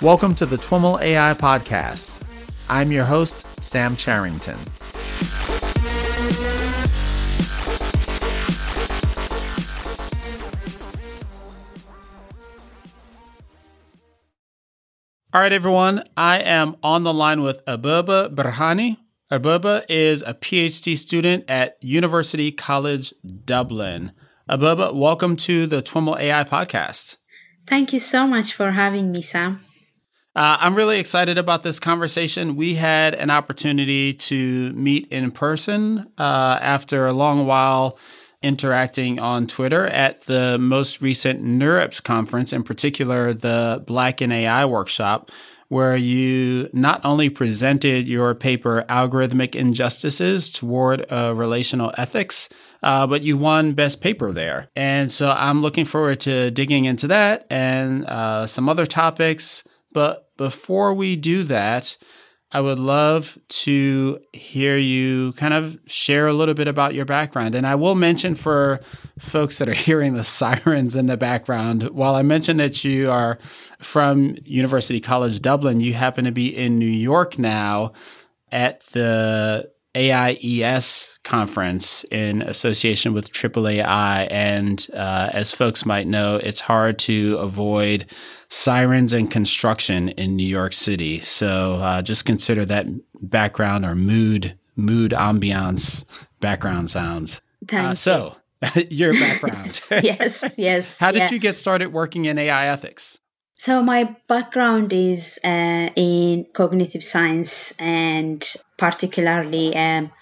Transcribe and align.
Welcome 0.00 0.36
to 0.36 0.46
the 0.46 0.54
TWIML 0.54 1.02
AI 1.02 1.34
Podcast. 1.34 2.22
I'm 2.70 2.92
your 2.92 3.04
host, 3.04 3.44
Sam 3.60 3.96
Charrington. 3.96 4.56
All 15.34 15.40
right, 15.40 15.52
everyone. 15.52 16.04
I 16.16 16.38
am 16.42 16.76
on 16.84 17.02
the 17.02 17.12
line 17.12 17.42
with 17.42 17.64
Abeba 17.64 18.32
Birhane. 18.32 18.98
Abeba 19.32 19.84
is 19.88 20.22
a 20.22 20.32
PhD 20.32 20.96
student 20.96 21.44
at 21.48 21.76
University 21.82 22.52
College 22.52 23.12
Dublin. 23.44 24.12
Abeba, 24.48 24.94
welcome 24.94 25.34
to 25.38 25.66
the 25.66 25.82
TWIML 25.82 26.20
AI 26.20 26.44
podcast. 26.44 27.16
Thank 27.66 27.92
you 27.92 27.98
so 27.98 28.28
much 28.28 28.52
for 28.52 28.70
having 28.70 29.10
me, 29.10 29.22
Sam. 29.22 29.64
Uh, 30.38 30.56
I'm 30.60 30.76
really 30.76 31.00
excited 31.00 31.36
about 31.36 31.64
this 31.64 31.80
conversation. 31.80 32.54
We 32.54 32.76
had 32.76 33.12
an 33.16 33.28
opportunity 33.28 34.14
to 34.14 34.72
meet 34.74 35.08
in 35.08 35.32
person 35.32 36.12
uh, 36.16 36.60
after 36.62 37.08
a 37.08 37.12
long 37.12 37.44
while 37.44 37.98
interacting 38.40 39.18
on 39.18 39.48
Twitter 39.48 39.88
at 39.88 40.20
the 40.26 40.56
most 40.60 41.02
recent 41.02 41.42
NeurIPS 41.42 42.00
conference, 42.00 42.52
in 42.52 42.62
particular 42.62 43.34
the 43.34 43.82
Black 43.84 44.22
in 44.22 44.30
AI 44.30 44.64
workshop, 44.64 45.32
where 45.70 45.96
you 45.96 46.70
not 46.72 47.00
only 47.04 47.30
presented 47.30 48.06
your 48.06 48.32
paper, 48.36 48.84
Algorithmic 48.88 49.56
Injustices 49.56 50.52
Toward 50.52 51.04
a 51.10 51.34
Relational 51.34 51.92
Ethics, 51.98 52.48
uh, 52.84 53.08
but 53.08 53.24
you 53.24 53.36
won 53.36 53.72
Best 53.72 54.00
Paper 54.00 54.30
there. 54.30 54.68
And 54.76 55.10
so 55.10 55.32
I'm 55.32 55.62
looking 55.62 55.84
forward 55.84 56.20
to 56.20 56.52
digging 56.52 56.84
into 56.84 57.08
that 57.08 57.44
and 57.50 58.04
uh, 58.04 58.46
some 58.46 58.68
other 58.68 58.86
topics. 58.86 59.64
But 59.98 60.28
before 60.36 60.94
we 60.94 61.16
do 61.16 61.42
that, 61.42 61.96
I 62.52 62.60
would 62.60 62.78
love 62.78 63.36
to 63.48 64.20
hear 64.32 64.76
you 64.76 65.32
kind 65.32 65.52
of 65.52 65.76
share 65.86 66.28
a 66.28 66.32
little 66.32 66.54
bit 66.54 66.68
about 66.68 66.94
your 66.94 67.04
background. 67.04 67.56
And 67.56 67.66
I 67.66 67.74
will 67.74 67.96
mention 67.96 68.36
for 68.36 68.78
folks 69.18 69.58
that 69.58 69.68
are 69.68 69.74
hearing 69.88 70.14
the 70.14 70.22
sirens 70.22 70.94
in 70.94 71.08
the 71.08 71.16
background, 71.16 71.90
while 71.90 72.14
I 72.14 72.22
mentioned 72.22 72.60
that 72.60 72.84
you 72.84 73.10
are 73.10 73.40
from 73.80 74.36
University 74.44 75.00
College 75.00 75.42
Dublin, 75.42 75.80
you 75.80 75.94
happen 75.94 76.24
to 76.26 76.30
be 76.30 76.56
in 76.56 76.78
New 76.78 76.86
York 76.86 77.36
now 77.36 77.90
at 78.52 78.86
the 78.92 79.68
AIES 79.96 81.18
conference 81.24 82.04
in 82.04 82.42
association 82.42 83.14
with 83.14 83.32
AAAI. 83.32 84.28
And 84.30 84.86
uh, 84.94 85.30
as 85.32 85.52
folks 85.52 85.84
might 85.84 86.06
know, 86.06 86.36
it's 86.36 86.60
hard 86.60 87.00
to 87.00 87.36
avoid 87.38 88.06
sirens 88.48 89.12
and 89.12 89.30
construction 89.30 90.08
in 90.10 90.36
New 90.36 90.46
York 90.46 90.72
City. 90.72 91.20
So 91.20 91.74
uh, 91.76 92.02
just 92.02 92.24
consider 92.24 92.64
that 92.66 92.86
background 93.20 93.84
or 93.84 93.94
mood, 93.94 94.58
mood 94.76 95.12
ambiance 95.12 96.04
background 96.40 96.90
sounds. 96.90 97.40
Uh, 97.70 97.94
so 97.94 98.36
your 98.90 99.12
background. 99.20 99.80
yes, 99.90 100.44
yes. 100.56 100.98
How 100.98 101.12
did 101.12 101.18
yeah. 101.20 101.30
you 101.30 101.38
get 101.38 101.56
started 101.56 101.92
working 101.92 102.24
in 102.24 102.38
AI 102.38 102.66
ethics? 102.66 103.18
So 103.56 103.82
my 103.82 104.16
background 104.28 104.92
is 104.92 105.38
uh, 105.42 105.90
in 105.96 106.46
cognitive 106.52 107.02
science 107.02 107.72
and 107.78 108.40
particularly 108.76 109.74
um, 109.74 110.12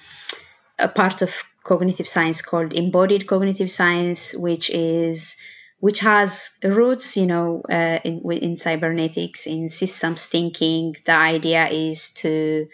a 0.79 0.89
part 0.89 1.21
of 1.21 1.45
cognitive 1.63 2.09
science 2.09 2.41
called 2.41 2.73
embodied 2.73 3.27
cognitive 3.27 3.71
science, 3.71 4.33
which 4.33 4.71
is 4.71 5.37
which 5.81 6.01
has 6.01 6.53
roots, 6.65 7.17
you 7.17 7.27
know, 7.27 7.63
uh, 7.71 7.99
in, 8.05 8.23
in 8.33 8.57
cybernetics, 8.57 9.47
in 9.47 9.69
systems 9.69 10.27
thinking. 10.27 10.97
The 11.05 11.13
idea 11.13 11.69
is 11.69 12.11
to 12.15 12.69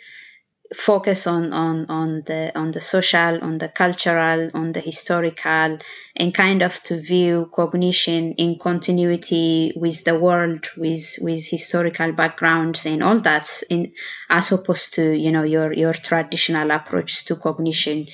focus 0.74 1.26
on, 1.26 1.52
on, 1.52 1.86
on 1.90 2.22
the 2.24 2.52
on 2.58 2.70
the 2.70 2.80
social, 2.80 3.42
on 3.42 3.58
the 3.58 3.68
cultural, 3.68 4.50
on 4.54 4.72
the 4.72 4.80
historical, 4.80 5.78
and 6.16 6.34
kind 6.34 6.62
of 6.62 6.82
to 6.84 7.00
view 7.00 7.50
cognition 7.54 8.32
in 8.34 8.58
continuity 8.58 9.72
with 9.76 10.04
the 10.04 10.18
world, 10.18 10.66
with 10.76 11.18
with 11.20 11.46
historical 11.46 12.12
backgrounds 12.12 12.86
and 12.86 13.02
all 13.02 13.20
that, 13.20 13.62
in 13.68 13.92
as 14.30 14.52
opposed 14.52 14.94
to 14.94 15.12
you 15.12 15.30
know 15.32 15.42
your 15.42 15.72
your 15.72 15.92
traditional 15.92 16.70
approach 16.70 17.24
to 17.26 17.36
cognition, 17.36 18.06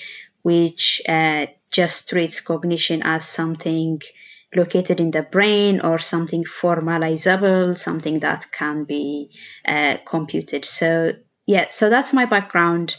which 0.43 1.00
uh, 1.09 1.47
just 1.71 2.09
treats 2.09 2.41
cognition 2.41 3.03
as 3.04 3.25
something 3.25 4.00
located 4.54 5.00
in 5.00 5.10
the 5.10 5.22
brain 5.22 5.81
or 5.81 5.98
something 5.98 6.44
formalizable, 6.44 7.76
something 7.76 8.20
that 8.20 8.50
can 8.50 8.84
be 8.84 9.31
uh, 9.66 9.98
computed. 10.06 10.64
So, 10.64 11.14
yeah, 11.47 11.66
so 11.70 11.91
that's 11.91 12.12
my 12.12 12.25
background. 12.25 12.97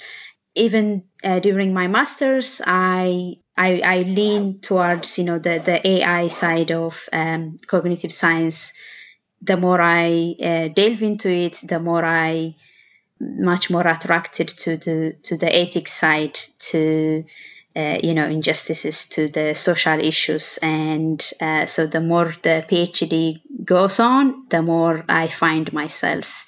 Even 0.55 1.03
uh, 1.23 1.39
during 1.39 1.73
my 1.73 1.87
master's, 1.87 2.61
I, 2.65 3.37
I, 3.57 3.81
I 3.83 3.99
lean 3.99 4.59
towards 4.61 5.17
you 5.17 5.25
know 5.25 5.37
the 5.37 5.59
the 5.59 5.85
AI 5.87 6.29
side 6.29 6.71
of 6.71 7.07
um, 7.11 7.57
cognitive 7.67 8.13
science. 8.13 8.73
The 9.41 9.57
more 9.57 9.81
I 9.81 10.35
uh, 10.41 10.67
delve 10.69 11.03
into 11.03 11.29
it, 11.29 11.59
the 11.63 11.79
more 11.79 12.03
I 12.03 12.55
much 13.19 13.69
more 13.69 13.85
attracted 13.85 14.47
to 14.47 14.77
the 14.77 15.15
to 15.23 15.37
the 15.37 15.53
ethics 15.53 15.93
side 15.93 16.39
to 16.59 17.25
uh, 17.75 17.97
you 18.03 18.13
know 18.13 18.25
injustices 18.25 19.05
to 19.05 19.27
the 19.27 19.53
social 19.53 19.99
issues. 19.99 20.57
And 20.61 21.25
uh, 21.41 21.65
so 21.65 21.87
the 21.87 22.01
more 22.01 22.33
the 22.41 22.65
phd 22.69 23.41
goes 23.63 23.99
on 23.99 24.45
the 24.49 24.61
more 24.61 25.03
i 25.07 25.27
find 25.27 25.71
myself 25.73 26.45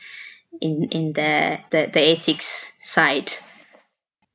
in 0.59 0.89
in 0.91 1.13
the, 1.13 1.59
the, 1.69 1.89
the 1.91 2.01
ethics 2.01 2.71
side. 2.81 3.33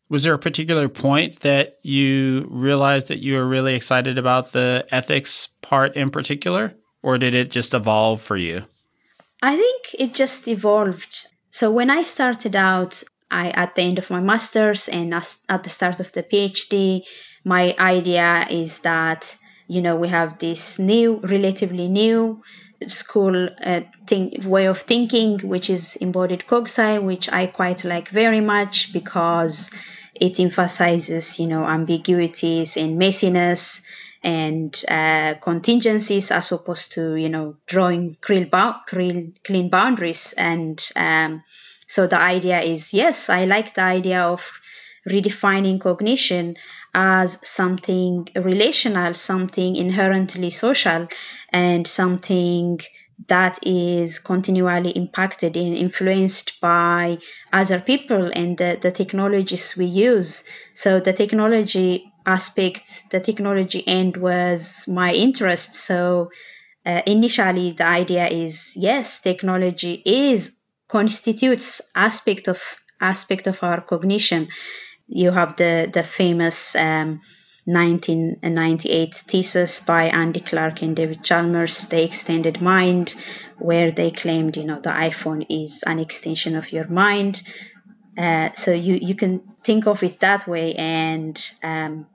Was 0.09 0.23
there 0.23 0.35
a 0.35 0.39
particular 0.39 0.89
point 0.89 1.41
that 1.41 1.79
you 1.83 2.47
realized 2.51 3.09
that 3.09 3.19
you 3.19 3.35
were 3.35 3.49
really 3.49 3.75
excited 3.75 4.19
about 4.19 4.53
the 4.53 4.87
ethics 4.91 5.49
part 5.63 5.97
in 5.97 6.11
particular? 6.11 6.75
Or 7.03 7.19
did 7.19 7.35
it 7.35 7.51
just 7.51 7.75
evolve 7.75 8.21
for 8.21 8.37
you? 8.37 8.65
I 9.43 9.57
think 9.57 9.95
it 9.99 10.15
just 10.15 10.47
evolved. 10.49 11.27
So 11.51 11.71
when 11.71 11.91
i 11.91 12.03
started 12.03 12.55
out 12.55 13.03
I 13.31 13.51
at 13.51 13.75
the 13.75 13.83
end 13.83 13.99
of 13.99 14.11
my 14.11 14.21
master's 14.21 14.89
and 14.89 15.13
at 15.15 15.63
the 15.63 15.71
start 15.71 16.01
of 16.01 16.13
the 16.13 16.23
PhD, 16.23 17.05
my 17.45 17.75
idea 17.79 18.47
is 18.51 18.81
that 18.81 19.37
you 19.69 19.83
know 19.83 19.97
we 19.97 20.09
have 20.09 20.39
this 20.39 20.79
new, 20.79 21.21
relatively 21.23 21.89
new 21.89 22.43
school 22.89 23.49
uh, 23.65 23.81
think, 24.07 24.45
way 24.45 24.67
of 24.67 24.81
thinking, 24.81 25.39
which 25.41 25.71
is 25.71 25.97
embodied 25.97 26.45
cogsci, 26.47 27.03
which 27.03 27.31
I 27.33 27.47
quite 27.47 27.85
like 27.85 28.09
very 28.11 28.41
much 28.41 28.93
because 28.93 29.71
it 30.15 30.41
emphasizes 30.41 31.39
you 31.39 31.47
know 31.47 31.65
ambiguities 31.65 32.77
and 32.77 32.99
messiness 33.01 33.83
and 34.23 34.85
uh, 34.89 35.35
contingencies 35.35 36.31
as 36.31 36.53
opposed 36.53 36.93
to 36.93 37.15
you 37.15 37.29
know 37.29 37.57
drawing 37.67 38.17
clean, 38.21 39.35
clean 39.45 39.69
boundaries 39.69 40.35
and 40.37 40.89
um, 40.97 41.43
so 41.87 42.07
the 42.07 42.19
idea 42.19 42.61
is 42.61 42.93
yes, 42.93 43.29
I 43.29 43.45
like 43.45 43.75
the 43.75 43.83
idea 43.83 44.23
of 44.23 44.51
redefining 45.09 45.81
cognition 45.81 46.57
as 46.95 47.39
something 47.47 48.29
relational, 48.35 49.15
something 49.15 49.77
inherently 49.77 50.51
social, 50.51 51.09
and 51.51 51.87
something 51.87 52.81
that 53.29 53.59
is 53.63 54.19
continually 54.19 54.91
impacted 54.91 55.57
and 55.57 55.77
influenced 55.77 56.61
by 56.61 57.19
other 57.53 57.81
people 57.81 58.31
and 58.35 58.59
the, 58.59 58.79
the 58.81 58.91
technologies 58.91 59.77
we 59.77 59.87
use. 59.87 60.45
So 60.75 61.01
the 61.01 61.13
technology 61.13 62.13
aspect, 62.27 63.05
the 63.11 63.21
technology 63.21 63.87
end 63.87 64.17
was 64.17 64.87
my 64.87 65.13
interest. 65.15 65.75
So 65.75 66.31
uh, 66.85 67.03
initially 67.07 67.73
the 67.73 67.87
idea 67.87 68.29
is 68.29 68.73
yes, 68.77 69.21
technology 69.21 70.03
is 70.05 70.56
constitutes 70.89 71.81
aspect 71.95 72.49
of 72.49 72.61
aspect 73.01 73.47
of 73.47 73.63
our 73.63 73.81
cognition. 73.81 74.49
You 75.09 75.31
have 75.31 75.57
the 75.57 75.89
the 75.93 76.03
famous 76.03 76.75
um, 76.77 77.21
1998 77.67 79.15
thesis 79.15 79.81
by 79.81 80.05
Andy 80.05 80.39
Clark 80.39 80.83
and 80.83 80.95
David 80.95 81.25
Chalmers, 81.25 81.89
The 81.89 82.05
Extended 82.05 82.63
Mind, 82.63 83.15
where 83.59 83.91
they 83.91 84.13
claimed, 84.13 84.57
you 84.57 84.65
know, 84.65 84.81
the 84.81 84.91
iPhone 84.91 85.45
is 85.51 85.83
an 85.83 85.99
extension 85.99 86.55
of 86.55 86.71
your 86.71 86.87
mind. 86.87 87.43
Uh, 88.17 88.51
so 88.55 88.73
you, 88.73 88.95
you 89.03 89.17
can 89.17 89.43
think 89.65 89.89
of 89.89 90.05
it 90.05 90.21
that 90.21 90.47
way. 90.47 90.75
And 90.75 91.37
um, 91.65 92.07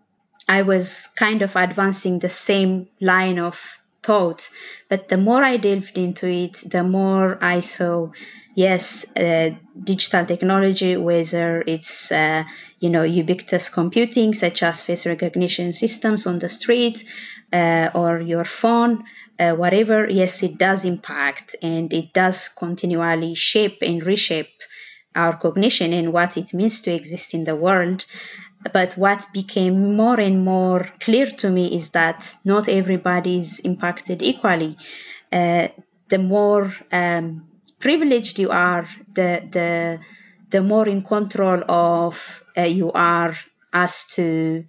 I 0.48 0.62
was 0.62 1.10
kind 1.18 1.42
of 1.42 1.58
advancing 1.58 2.20
the 2.20 2.30
same 2.30 2.88
line 3.02 3.38
of 3.38 3.82
thought. 4.04 4.48
But 4.88 5.10
the 5.10 5.18
more 5.18 5.44
I 5.44 5.58
delved 5.58 5.98
into 5.98 6.28
it, 6.28 6.64
the 6.66 6.84
more 6.84 7.38
I 7.44 7.60
saw, 7.60 8.12
yes, 8.56 9.06
uh, 9.16 9.52
digital 9.84 10.26
technology, 10.26 10.98
whether 10.98 11.64
it's 11.66 12.12
uh, 12.12 12.44
you 12.80 12.90
know 12.90 13.04
ubiquitous 13.04 13.70
computing 13.70 14.34
such 14.34 14.64
as 14.64 14.82
face 14.82 15.06
recognition 15.06 15.74
systems 15.74 16.28
on 16.28 16.40
the 16.40 16.50
street 16.50 17.04
uh, 17.54 17.90
or 17.94 18.20
your 18.20 18.46
phone. 18.46 19.04
Uh, 19.40 19.56
whatever, 19.56 20.08
yes, 20.08 20.44
it 20.44 20.58
does 20.58 20.86
impact 20.86 21.56
and 21.64 21.92
it 21.94 22.14
does 22.14 22.48
continually 22.50 23.34
shape 23.34 23.80
and 23.82 24.06
reshape 24.06 24.62
our 25.16 25.36
cognition 25.36 25.94
and 25.94 26.14
what 26.14 26.38
it 26.38 26.54
means 26.54 26.82
to 26.82 26.94
exist 26.94 27.34
in 27.34 27.44
the 27.44 27.56
world. 27.56 28.06
But 28.72 28.94
what 28.94 29.26
became 29.34 29.96
more 29.96 30.20
and 30.20 30.46
more 30.46 30.88
clear 31.00 31.26
to 31.26 31.50
me 31.50 31.76
is 31.76 31.90
that 31.90 32.34
not 32.46 32.70
everybody 32.70 33.40
is 33.40 33.60
impacted 33.60 34.22
equally. 34.22 34.78
Uh, 35.32 35.70
the 36.10 36.20
more 36.20 36.72
um, 36.92 37.48
privileged 37.82 38.40
you 38.40 38.50
are, 38.52 38.88
the 39.14 39.42
the 39.52 40.00
the 40.50 40.62
more 40.62 40.88
in 40.88 41.04
control 41.04 41.64
of 41.68 42.44
uh, 42.58 42.62
you 42.62 42.92
are 42.92 43.36
as 43.74 44.06
to 44.16 44.64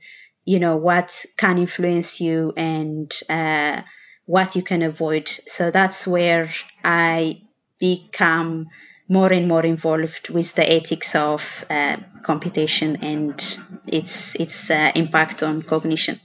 you 0.45 0.59
know 0.59 0.77
what 0.77 1.25
can 1.37 1.59
influence 1.59 2.21
you 2.21 2.53
and 2.57 3.13
uh, 3.29 3.83
what 4.27 4.57
you 4.57 4.63
can 4.63 4.83
avoid. 4.83 5.29
So 5.29 5.71
that's 5.71 6.07
where 6.07 6.51
I 6.85 7.43
become 7.79 8.69
more 9.09 9.33
and 9.33 9.47
more 9.47 9.67
involved 9.67 10.31
with 10.31 10.55
the 10.55 10.73
ethics 10.73 11.15
of 11.15 11.65
uh, 11.69 11.97
computation 12.23 12.97
and 13.03 13.59
its 13.87 14.35
its 14.37 14.71
uh, 14.71 14.93
impact 14.95 15.43
on 15.43 15.63
cognition. 15.63 16.19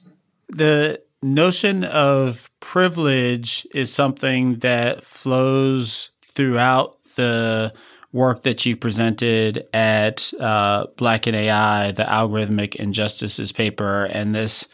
The 0.50 1.02
notion 1.22 1.84
of 1.84 2.50
privilege 2.60 3.68
is 3.74 3.94
something 3.94 4.60
that 4.60 5.04
flows 5.04 6.12
throughout 6.38 6.98
the 7.16 7.74
work 8.14 8.44
that 8.44 8.64
you 8.64 8.78
presented 8.78 9.68
at 9.74 10.32
uh, 10.40 10.86
Black 10.96 11.26
in 11.26 11.34
AI, 11.34 11.92
the 11.92 12.04
algorithmic 12.04 12.76
injustices 12.76 13.52
paper, 13.52 14.06
and 14.06 14.36
this 14.36 14.68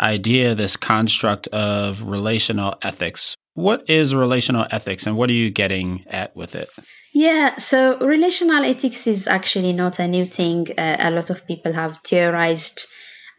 idea, 0.00 0.54
this 0.54 0.78
construct 0.78 1.46
of 1.48 2.02
relational 2.04 2.74
ethics. 2.80 3.36
What 3.52 3.88
is 3.90 4.14
relational 4.14 4.66
ethics 4.70 5.06
and 5.06 5.14
what 5.14 5.28
are 5.28 5.34
you 5.34 5.50
getting 5.50 6.04
at 6.06 6.34
with 6.34 6.54
it? 6.54 6.70
Yeah, 7.12 7.58
so 7.58 7.98
relational 7.98 8.64
ethics 8.64 9.06
is 9.06 9.26
actually 9.26 9.74
not 9.74 9.98
a 9.98 10.08
new 10.08 10.24
thing. 10.24 10.68
Uh, 10.78 10.96
a 10.98 11.10
lot 11.10 11.28
of 11.28 11.46
people 11.46 11.74
have 11.74 11.98
theorized 12.02 12.86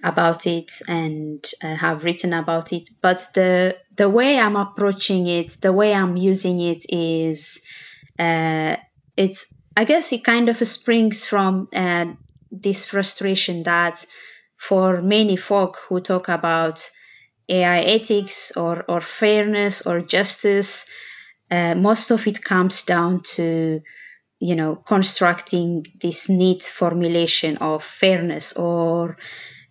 about 0.04 0.46
it 0.46 0.72
and 0.88 1.44
uh, 1.64 1.76
have 1.76 2.04
written 2.04 2.34
about 2.34 2.74
it, 2.74 2.90
but 3.02 3.28
the 3.34 3.76
the 4.02 4.10
way 4.10 4.40
I'm 4.40 4.56
approaching 4.56 5.28
it, 5.28 5.62
the 5.62 5.72
way 5.72 5.94
I'm 5.94 6.18
using 6.18 6.60
it 6.60 6.88
is, 6.90 7.62
uh, 8.18 8.76
it's 9.16 9.46
I 9.78 9.84
guess 9.86 10.12
it 10.12 10.24
kind 10.24 10.50
of 10.50 10.58
springs 10.68 11.24
from 11.32 11.68
uh, 11.72 12.06
this 12.50 12.84
frustration 12.84 13.62
that 13.64 14.04
for 14.58 15.04
many 15.04 15.38
folk 15.38 15.78
who 15.88 16.00
talk 16.02 16.30
about 16.30 16.90
AI 17.48 17.82
ethics 17.98 18.52
or 18.58 18.84
or 18.88 19.02
fairness 19.02 19.86
or 19.86 20.02
justice 20.02 20.88
uh, 21.52 21.76
most 21.76 22.10
of 22.10 22.26
it 22.26 22.44
comes 22.44 22.82
down 22.82 23.22
to 23.36 23.82
you 24.40 24.56
know 24.56 24.76
constructing 24.94 25.86
this 26.02 26.28
neat 26.28 26.64
formulation 26.64 27.58
of 27.58 27.84
fairness 27.84 28.54
or 28.54 29.18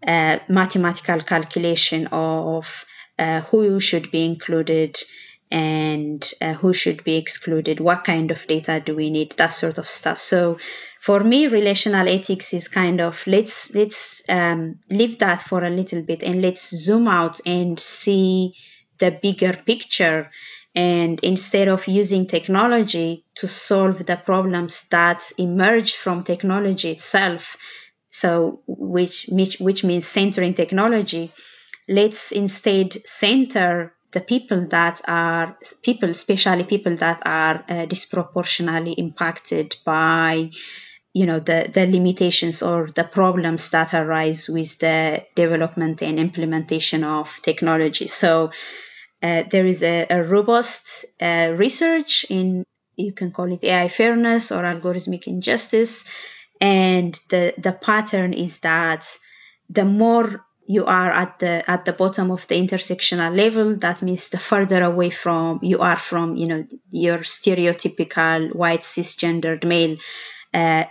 uh, 0.07 0.39
mathematical 0.49 1.21
calculation 1.21 2.07
of 2.13 2.85
uh, 3.21 3.43
who 3.43 3.79
should 3.81 4.11
be 4.11 4.25
included 4.25 4.99
and 5.51 6.33
uh, 6.41 6.55
who 6.55 6.73
should 6.73 7.05
be 7.05 7.17
excluded 7.17 7.81
what 7.81 8.03
kind 8.05 8.31
of 8.31 8.47
data 8.47 8.83
do 8.85 8.97
we 8.97 9.11
need 9.11 9.33
that 9.33 9.49
sort 9.49 9.79
of 9.79 9.87
stuff. 9.87 10.21
So 10.21 10.59
for 11.01 11.21
me 11.21 11.47
relational 11.47 12.09
ethics 12.09 12.55
is 12.55 12.69
kind 12.69 13.01
of 13.01 13.23
let's 13.27 13.75
let's 13.75 14.23
um, 14.29 14.79
leave 14.89 15.19
that 15.19 15.43
for 15.43 15.63
a 15.63 15.71
little 15.71 16.03
bit 16.03 16.23
and 16.23 16.41
let's 16.41 16.71
zoom 16.75 17.09
out 17.09 17.41
and 17.45 17.79
see 17.79 18.55
the 18.99 19.11
bigger 19.11 19.53
picture. 19.67 20.31
And 20.75 21.19
instead 21.23 21.69
of 21.69 21.89
using 21.89 22.27
technology 22.27 23.25
to 23.35 23.49
solve 23.49 24.07
the 24.07 24.17
problems 24.17 24.87
that 24.91 25.31
emerge 25.37 25.97
from 25.97 26.23
technology 26.23 26.93
itself, 26.93 27.57
so 28.09 28.63
which, 28.67 29.27
which, 29.29 29.59
which 29.59 29.83
means 29.83 30.07
centering 30.07 30.55
technology, 30.55 31.33
let's 31.91 32.33
instead 32.33 32.97
center 33.07 33.93
the 34.13 34.21
people 34.21 34.67
that 34.69 35.01
are 35.07 35.57
people, 35.83 36.11
especially 36.11 36.65
people 36.65 36.97
that 36.97 37.23
are 37.25 37.65
uh, 37.69 37.87
disproportionately 37.87 38.93
impacted 38.93 39.77
by 39.85 40.51
you 41.13 41.27
know 41.27 41.41
the 41.41 41.69
the 41.73 41.87
limitations 41.87 42.63
or 42.63 42.89
the 42.95 43.05
problems 43.05 43.71
that 43.71 43.93
arise 43.95 44.49
with 44.49 44.79
the 44.79 45.25
development 45.35 46.03
and 46.03 46.19
implementation 46.19 47.05
of 47.05 47.41
technology. 47.43 48.07
So 48.07 48.53
uh, 49.23 49.43
there 49.51 49.67
is 49.67 49.83
a, 49.83 50.07
a 50.11 50.23
robust 50.23 51.05
uh, 51.21 51.55
research 51.57 52.25
in 52.31 52.65
you 52.97 53.13
can 53.13 53.33
call 53.33 53.53
it 53.53 53.65
AI 53.65 53.89
fairness 53.89 54.53
or 54.53 54.63
algorithmic 54.63 55.27
injustice, 55.27 56.05
and 56.61 57.19
the 57.29 57.55
the 57.59 57.73
pattern 57.73 58.33
is 58.33 58.59
that 58.61 59.07
the 59.69 59.85
more 59.85 60.45
you 60.71 60.85
are 60.87 61.11
at 61.11 61.41
the 61.41 61.69
at 61.69 61.85
the 61.85 61.93
bottom 61.93 62.31
of 62.31 62.47
the 62.47 62.55
intersectional 62.55 63.35
level, 63.35 63.77
that 63.79 64.03
means 64.03 64.29
the 64.29 64.39
further 64.39 64.85
away 64.85 65.11
from 65.11 65.59
you 65.63 65.79
are 65.81 65.97
from 65.97 66.37
you 66.37 66.47
know 66.47 66.65
your 66.91 67.19
stereotypical 67.19 68.55
white 68.55 68.83
cisgendered 68.83 69.65
male. 69.65 69.97
Uh, 70.55 70.85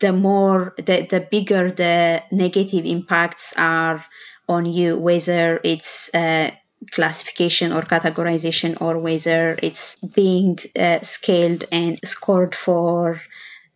the 0.00 0.12
more 0.12 0.74
the, 0.78 1.06
the 1.12 1.20
bigger 1.30 1.70
the 1.70 2.24
negative 2.32 2.84
impacts 2.84 3.54
are 3.56 4.04
on 4.48 4.66
you 4.66 4.98
whether 4.98 5.60
it's 5.62 6.12
uh, 6.12 6.50
classification 6.90 7.72
or 7.72 7.82
categorization 7.82 8.80
or 8.80 8.98
whether 8.98 9.56
it's 9.62 9.94
being 9.96 10.58
uh, 10.76 10.98
scaled 11.02 11.64
and 11.70 12.00
scored 12.04 12.54
for 12.54 13.20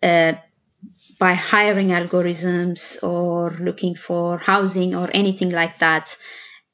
uh, 0.02 0.32
by 1.18 1.34
hiring 1.34 1.88
algorithms 1.88 3.02
or 3.02 3.50
looking 3.58 3.94
for 3.94 4.38
housing 4.38 4.94
or 4.94 5.10
anything 5.12 5.50
like 5.50 5.78
that. 5.78 6.16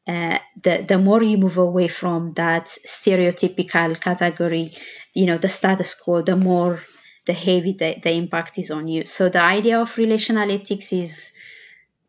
Uh, 0.06 0.38
the 0.62 0.84
the 0.86 0.98
more 0.98 1.22
you 1.22 1.38
move 1.38 1.56
away 1.56 1.88
from 1.88 2.34
that 2.34 2.66
stereotypical 2.86 3.98
category, 3.98 4.72
you 5.14 5.26
know 5.26 5.38
the 5.38 5.48
status 5.48 5.94
quo, 5.94 6.22
the 6.22 6.36
more 6.36 6.80
the 7.24 7.32
heavy 7.32 7.72
the, 7.72 7.96
the 8.02 8.12
impact 8.12 8.58
is 8.58 8.70
on 8.70 8.86
you. 8.86 9.06
So 9.06 9.30
the 9.30 9.40
idea 9.40 9.80
of 9.80 9.96
relational 9.96 10.50
ethics 10.50 10.92
is 10.92 11.32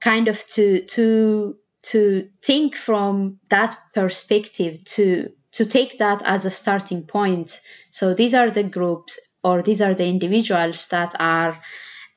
kind 0.01 0.27
of 0.27 0.45
to 0.49 0.85
to 0.85 1.56
to 1.83 2.27
think 2.42 2.75
from 2.75 3.39
that 3.49 3.77
perspective 3.94 4.83
to 4.83 5.30
to 5.51 5.65
take 5.65 5.99
that 5.99 6.21
as 6.25 6.45
a 6.45 6.49
starting 6.49 7.04
point 7.04 7.61
so 7.92 8.13
these 8.13 8.33
are 8.33 8.49
the 8.49 8.63
groups 8.63 9.19
or 9.44 9.61
these 9.61 9.81
are 9.81 9.94
the 9.94 10.06
individuals 10.06 10.87
that 10.87 11.15
are 11.19 11.61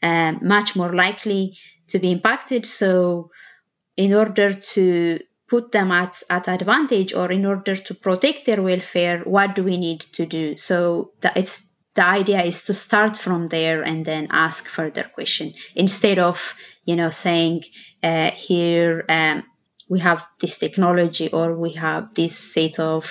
um, 0.02 0.40
much 0.42 0.76
more 0.76 0.92
likely 0.92 1.56
to 1.88 1.98
be 1.98 2.10
impacted. 2.10 2.66
So 2.66 3.30
in 3.96 4.14
order 4.14 4.52
to 4.52 5.18
put 5.48 5.72
them 5.72 5.90
at, 5.90 6.22
at 6.28 6.46
advantage 6.46 7.14
or 7.14 7.32
in 7.32 7.46
order 7.46 7.74
to 7.74 7.94
protect 7.94 8.44
their 8.44 8.62
welfare 8.62 9.20
what 9.20 9.54
do 9.54 9.64
we 9.64 9.78
need 9.78 10.00
to 10.00 10.26
do? 10.26 10.56
So 10.56 11.12
that 11.20 11.36
it's 11.36 11.66
the 11.94 12.04
idea 12.04 12.42
is 12.42 12.62
to 12.62 12.74
start 12.74 13.16
from 13.16 13.48
there 13.48 13.82
and 13.82 14.04
then 14.04 14.28
ask 14.30 14.68
further 14.68 15.02
question. 15.02 15.54
Instead 15.74 16.18
of 16.18 16.54
you 16.84 16.96
know 16.96 17.10
saying 17.10 17.62
uh, 18.02 18.30
here 18.30 19.04
um, 19.08 19.42
we 19.88 19.98
have 20.00 20.24
this 20.40 20.58
technology 20.58 21.28
or 21.28 21.56
we 21.56 21.72
have 21.72 22.14
this 22.14 22.38
set 22.38 22.78
of 22.78 23.04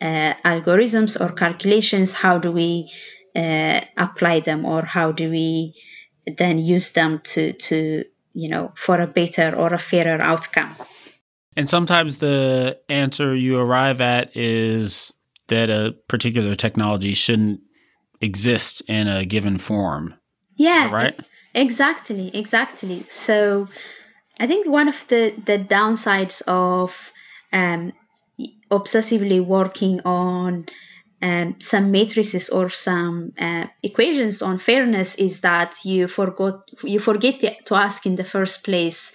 uh, 0.00 0.34
algorithms 0.44 1.20
or 1.20 1.32
calculations 1.32 2.12
how 2.12 2.38
do 2.38 2.52
we 2.52 2.90
uh, 3.34 3.80
apply 3.96 4.40
them 4.40 4.64
or 4.64 4.82
how 4.82 5.10
do 5.10 5.30
we 5.30 5.74
then 6.26 6.58
use 6.58 6.90
them 6.92 7.20
to 7.24 7.52
to 7.52 8.04
you 8.34 8.48
know 8.48 8.72
for 8.76 9.00
a 9.00 9.06
better 9.06 9.54
or 9.56 9.72
a 9.72 9.78
fairer 9.78 10.20
outcome. 10.20 10.74
And 11.56 11.68
sometimes 11.68 12.18
the 12.18 12.78
answer 12.88 13.34
you 13.34 13.60
arrive 13.60 14.00
at 14.00 14.34
is 14.34 15.12
that 15.48 15.68
a 15.68 15.94
particular 16.08 16.54
technology 16.54 17.12
shouldn't 17.12 17.60
exist 18.20 18.80
in 18.88 19.06
a 19.06 19.24
given 19.24 19.58
form. 19.58 20.14
Yeah 20.56 20.90
right? 20.90 21.18
exactly 21.54 22.34
exactly. 22.34 23.04
So 23.08 23.68
I 24.38 24.46
think 24.46 24.66
one 24.66 24.88
of 24.88 25.06
the, 25.08 25.34
the 25.44 25.58
downsides 25.58 26.42
of 26.48 27.12
um, 27.52 27.92
obsessively 28.70 29.44
working 29.44 30.00
on 30.04 30.66
um, 31.22 31.56
some 31.60 31.90
matrices 31.90 32.50
or 32.50 32.68
some 32.70 33.32
uh, 33.38 33.66
equations 33.82 34.42
on 34.42 34.58
fairness 34.58 35.14
is 35.16 35.40
that 35.40 35.76
you 35.84 36.08
forgot 36.08 36.68
you 36.82 36.98
forget 36.98 37.40
to 37.66 37.74
ask 37.74 38.06
in 38.06 38.16
the 38.16 38.24
first 38.24 38.64
place 38.64 39.12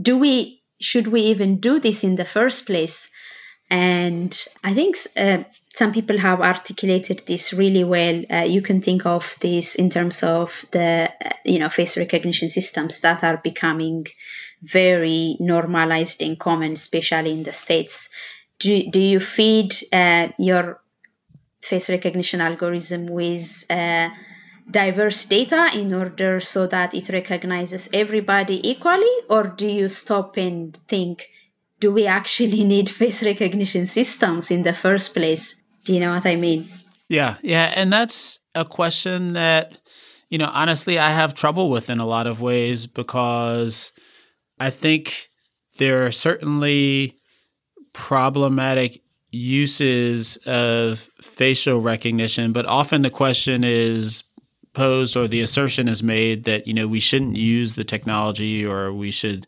do 0.00 0.18
we 0.18 0.62
should 0.80 1.06
we 1.08 1.22
even 1.22 1.58
do 1.58 1.80
this 1.80 2.04
in 2.04 2.16
the 2.16 2.24
first 2.24 2.66
place 2.66 3.10
And 3.70 4.32
I 4.64 4.72
think 4.74 4.96
uh, 5.16 5.44
some 5.74 5.92
people 5.92 6.18
have 6.18 6.40
articulated 6.40 7.22
this 7.26 7.52
really 7.52 7.84
well. 7.84 8.24
Uh, 8.30 8.46
you 8.48 8.62
can 8.62 8.80
think 8.80 9.04
of 9.04 9.36
this 9.40 9.74
in 9.74 9.90
terms 9.90 10.22
of 10.22 10.64
the, 10.70 11.12
uh, 11.24 11.30
you 11.44 11.58
know, 11.58 11.68
face 11.68 11.98
recognition 11.98 12.48
systems 12.48 13.00
that 13.00 13.22
are 13.22 13.36
becoming 13.36 14.06
very 14.62 15.36
normalized 15.38 16.22
and 16.22 16.38
common, 16.38 16.72
especially 16.72 17.32
in 17.32 17.42
the 17.42 17.52
States. 17.52 18.08
Do, 18.58 18.90
do 18.90 19.00
you 19.00 19.20
feed 19.20 19.74
uh, 19.92 20.28
your 20.38 20.80
face 21.60 21.90
recognition 21.90 22.40
algorithm 22.40 23.06
with 23.06 23.64
uh, 23.70 24.08
diverse 24.70 25.24
data 25.24 25.70
in 25.74 25.92
order 25.94 26.40
so 26.40 26.66
that 26.66 26.94
it 26.94 27.08
recognizes 27.08 27.88
everybody 27.92 28.68
equally 28.68 29.14
or 29.30 29.44
do 29.44 29.66
you 29.66 29.88
stop 29.88 30.36
and 30.36 30.76
think 30.88 31.26
do 31.80 31.92
we 31.92 32.06
actually 32.06 32.64
need 32.74 32.90
face 32.90 33.22
recognition 33.22 33.86
systems 33.86 34.50
in 34.50 34.62
the 34.62 34.74
first 34.74 35.14
place? 35.14 35.54
Do 35.84 35.94
you 35.94 36.00
know 36.00 36.12
what 36.12 36.26
i 36.26 36.36
mean? 36.36 36.68
Yeah 37.08 37.36
yeah 37.42 37.72
and 37.74 37.92
that's 37.92 38.40
a 38.54 38.64
question 38.64 39.32
that 39.32 39.78
you 40.28 40.38
know 40.38 40.50
honestly 40.52 40.98
i 40.98 41.10
have 41.10 41.32
trouble 41.32 41.70
with 41.70 41.88
in 41.88 41.98
a 41.98 42.06
lot 42.06 42.26
of 42.26 42.42
ways 42.42 42.86
because 42.86 43.92
i 44.60 44.68
think 44.68 45.28
there 45.78 46.04
are 46.04 46.12
certainly 46.12 47.16
problematic 47.94 49.00
uses 49.30 50.36
of 50.46 51.10
facial 51.20 51.80
recognition 51.80 52.52
but 52.52 52.66
often 52.66 53.02
the 53.02 53.10
question 53.10 53.62
is 53.64 54.24
posed 54.72 55.16
or 55.16 55.28
the 55.28 55.40
assertion 55.40 55.88
is 55.88 56.02
made 56.02 56.44
that 56.44 56.66
you 56.66 56.72
know 56.72 56.86
we 56.88 57.00
shouldn't 57.00 57.36
use 57.36 57.74
the 57.74 57.84
technology 57.84 58.64
or 58.64 58.92
we 58.92 59.10
should 59.10 59.46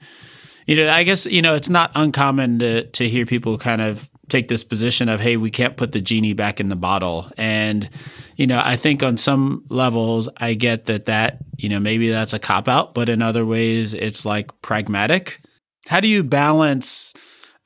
you 0.67 0.77
know 0.77 0.91
i 0.91 1.03
guess 1.03 1.25
you 1.27 1.41
know 1.41 1.55
it's 1.55 1.71
not 1.71 1.91
uncommon 1.95 2.59
to 2.59 2.85
to 2.89 3.09
hear 3.09 3.25
people 3.25 3.57
kind 3.57 3.81
of 3.81 4.11
take 4.31 4.49
this 4.49 4.65
position 4.65 5.09
of 5.09 5.21
hey 5.21 5.37
we 5.37 5.51
can't 5.51 5.77
put 5.77 5.93
the 5.93 6.01
genie 6.01 6.33
back 6.33 6.61
in 6.61 6.69
the 6.69 6.77
bottle. 6.77 7.31
And 7.37 7.91
you 8.37 8.47
know 8.47 8.63
i 8.65 8.77
think 8.77 9.03
on 9.03 9.17
some 9.17 9.65
levels 9.69 10.29
i 10.39 10.55
get 10.55 10.87
that 10.87 11.07
that 11.07 11.39
you 11.59 11.69
know 11.69 11.81
maybe 11.81 12.09
that's 12.09 12.33
a 12.33 12.39
cop 12.39 12.69
out 12.69 12.95
but 12.95 13.09
in 13.09 13.21
other 13.21 13.45
ways 13.45 13.93
it's 13.93 14.25
like 14.25 14.49
pragmatic. 14.63 15.41
How 15.87 16.01
do 16.01 16.09
you 16.09 16.23
balance 16.23 17.13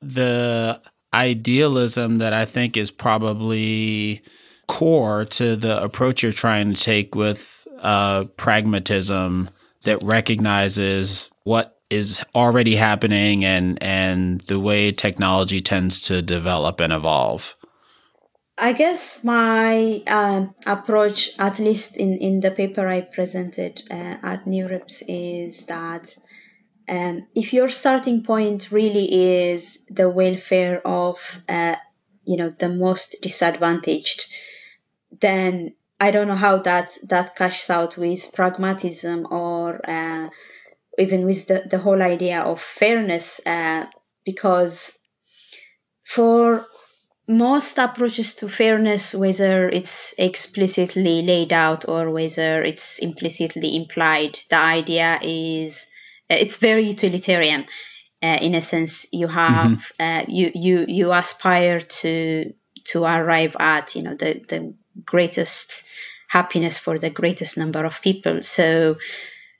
the 0.00 0.80
idealism 1.14 2.18
that 2.18 2.32
i 2.32 2.44
think 2.44 2.76
is 2.76 2.90
probably 2.90 4.22
core 4.66 5.24
to 5.24 5.56
the 5.56 5.82
approach 5.82 6.22
you're 6.22 6.32
trying 6.32 6.74
to 6.74 6.82
take 6.82 7.14
with 7.14 7.66
uh, 7.80 8.24
pragmatism 8.36 9.50
that 9.84 10.02
recognizes 10.02 11.30
what 11.44 11.78
is 11.90 12.24
already 12.34 12.76
happening 12.76 13.44
and 13.44 13.80
and 13.82 14.40
the 14.42 14.58
way 14.58 14.90
technology 14.90 15.60
tends 15.60 16.00
to 16.00 16.22
develop 16.22 16.80
and 16.80 16.92
evolve. 16.92 17.56
I 18.56 18.72
guess 18.72 19.24
my 19.24 20.02
uh, 20.06 20.46
approach, 20.64 21.30
at 21.38 21.58
least 21.58 21.96
in, 21.96 22.18
in 22.18 22.40
the 22.40 22.52
paper 22.52 22.86
I 22.86 23.00
presented 23.00 23.82
uh, 23.90 24.16
at 24.22 24.44
NeurIPS, 24.44 25.02
is 25.08 25.64
that 25.64 26.16
um, 26.88 27.26
if 27.34 27.52
your 27.52 27.68
starting 27.68 28.22
point 28.22 28.70
really 28.70 29.42
is 29.42 29.84
the 29.88 30.08
welfare 30.08 30.86
of, 30.86 31.42
uh, 31.48 31.76
you 32.24 32.36
know, 32.36 32.50
the 32.50 32.68
most 32.68 33.16
disadvantaged, 33.22 34.26
then 35.20 35.74
I 35.98 36.10
don't 36.10 36.28
know 36.28 36.34
how 36.34 36.58
that 36.58 36.98
that 37.08 37.36
cashes 37.36 37.70
out 37.70 37.96
with 37.96 38.32
pragmatism 38.34 39.26
or 39.30 39.80
uh, 39.88 40.28
even 40.98 41.24
with 41.24 41.46
the, 41.46 41.64
the 41.70 41.78
whole 41.78 42.02
idea 42.02 42.40
of 42.40 42.60
fairness, 42.60 43.40
uh, 43.46 43.86
because 44.24 44.98
for 46.04 46.66
most 47.26 47.78
approaches 47.78 48.34
to 48.36 48.48
fairness, 48.48 49.14
whether 49.14 49.68
it's 49.70 50.14
explicitly 50.18 51.22
laid 51.22 51.52
out 51.52 51.88
or 51.88 52.10
whether 52.10 52.62
it's 52.62 52.98
implicitly 52.98 53.74
implied, 53.74 54.38
the 54.50 54.58
idea 54.58 55.18
is 55.22 55.86
it's 56.28 56.56
very 56.56 56.84
utilitarian. 56.84 57.66
Uh, 58.22 58.38
in 58.40 58.54
a 58.54 58.62
sense, 58.62 59.06
you 59.12 59.26
have 59.26 59.92
mm-hmm. 60.00 60.02
uh, 60.02 60.24
you 60.28 60.50
you 60.54 60.86
you 60.88 61.12
aspire 61.12 61.80
to 61.80 62.52
to 62.84 63.04
arrive 63.04 63.56
at 63.58 63.94
you 63.94 64.02
know 64.02 64.14
the 64.14 64.42
the 64.48 64.74
greatest 65.04 65.84
happiness 66.28 66.78
for 66.78 66.98
the 66.98 67.10
greatest 67.10 67.56
number 67.56 67.84
of 67.84 68.00
people. 68.00 68.42
So, 68.42 68.96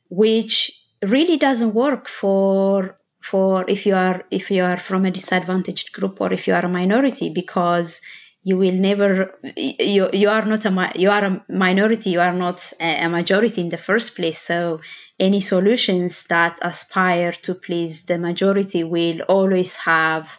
which 0.09 0.73
really 1.03 1.37
doesn't 1.37 1.75
work 1.75 2.09
for 2.09 2.99
for 3.21 3.65
if 3.69 3.87
you 3.87 3.95
are 3.95 4.25
if 4.31 4.51
you 4.51 4.63
are 4.63 4.79
from 4.79 5.05
a 5.05 5.11
disadvantaged 5.11 5.93
group 5.93 6.21
or 6.21 6.33
if 6.33 6.47
you 6.47 6.55
are 6.55 6.65
a 6.65 6.69
minority 6.69 7.31
because 7.31 8.01
you 8.45 8.59
will 8.59 8.75
never 8.75 9.39
you 9.57 10.11
you 10.13 10.29
are 10.29 10.45
not 10.45 10.67
a 10.67 10.93
you 10.95 11.11
are 11.11 11.25
a 11.25 11.45
minority 11.49 12.11
you 12.11 12.21
are 12.21 12.35
not 12.35 12.73
a 12.79 13.09
majority 13.09 13.63
in 13.63 13.71
the 13.71 13.79
first 13.79 14.15
place. 14.17 14.39
So 14.39 14.81
any 15.19 15.41
solutions 15.41 16.25
that 16.25 16.59
aspire 16.61 17.33
to 17.33 17.55
please 17.55 18.03
the 18.05 18.19
majority 18.19 18.85
will 18.85 19.23
always 19.23 19.77
have 19.77 20.39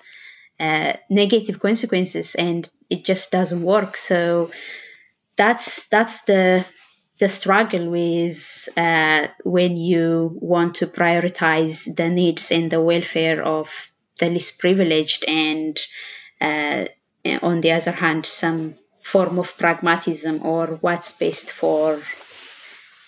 uh, 0.59 0.93
negative 1.09 1.59
consequences 1.59 2.35
and 2.35 2.69
it 2.89 3.03
just 3.03 3.31
doesn't 3.31 3.63
work. 3.63 3.97
So 3.97 4.51
that's 5.35 5.87
that's 5.87 6.23
the 6.25 6.63
the 7.17 7.27
struggle 7.27 7.89
with 7.89 8.69
uh, 8.77 9.27
when 9.43 9.77
you 9.77 10.37
want 10.41 10.75
to 10.75 10.87
prioritize 10.87 11.93
the 11.95 12.09
needs 12.09 12.51
and 12.51 12.69
the 12.69 12.81
welfare 12.81 13.41
of 13.43 13.89
the 14.19 14.29
least 14.29 14.59
privileged 14.59 15.25
and 15.27 15.79
uh, 16.39 16.85
on 17.41 17.61
the 17.61 17.71
other 17.71 17.91
hand 17.91 18.25
some 18.25 18.75
form 19.03 19.39
of 19.39 19.57
pragmatism 19.57 20.41
or 20.43 20.67
what's 20.81 21.11
best 21.11 21.51
for 21.51 21.99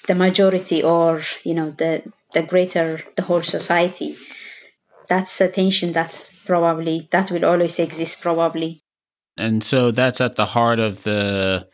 the 0.08 0.16
majority 0.16 0.84
or 0.84 1.22
you 1.44 1.54
know 1.54 1.72
the 1.72 2.04
the 2.34 2.44
greater 2.44 3.00
the 3.16 3.22
whole 3.24 3.44
society 3.44 4.16
that's 5.08 5.40
a 5.42 5.48
tension 5.50 5.92
that's 5.94 6.34
probably 6.46 7.08
that 7.12 7.32
will 7.32 7.46
always 7.46 7.80
exist 7.80 8.22
probably 8.22 8.84
and 9.38 9.64
so 9.64 9.92
that's 9.92 10.20
at 10.20 10.36
the 10.36 10.46
heart 10.46 10.80
of 10.80 11.04
the 11.04 11.68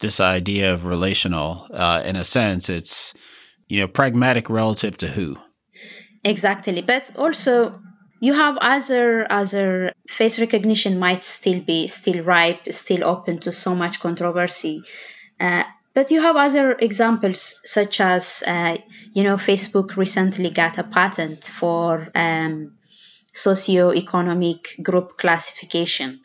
this 0.00 0.20
idea 0.20 0.72
of 0.72 0.84
relational. 0.84 1.66
Uh, 1.72 2.02
in 2.04 2.16
a 2.16 2.24
sense, 2.24 2.68
it's 2.68 3.14
you 3.68 3.80
know 3.80 3.88
pragmatic 3.88 4.50
relative 4.50 4.96
to 4.98 5.08
who. 5.08 5.36
Exactly, 6.24 6.82
but 6.82 7.10
also 7.16 7.80
you 8.20 8.32
have 8.32 8.56
other 8.58 9.30
other 9.30 9.92
face 10.08 10.38
recognition 10.38 10.98
might 10.98 11.24
still 11.24 11.60
be 11.60 11.86
still 11.86 12.22
ripe, 12.24 12.72
still 12.72 13.04
open 13.04 13.38
to 13.40 13.52
so 13.52 13.74
much 13.74 14.00
controversy. 14.00 14.82
Uh, 15.38 15.64
but 15.94 16.10
you 16.10 16.20
have 16.20 16.36
other 16.36 16.72
examples, 16.72 17.58
such 17.64 18.00
as 18.00 18.42
uh, 18.46 18.76
you 19.12 19.22
know, 19.22 19.36
Facebook 19.36 19.96
recently 19.96 20.50
got 20.50 20.78
a 20.78 20.84
patent 20.84 21.44
for 21.44 22.08
um, 22.14 22.72
socio-economic 23.32 24.76
group 24.82 25.16
classification 25.16 26.20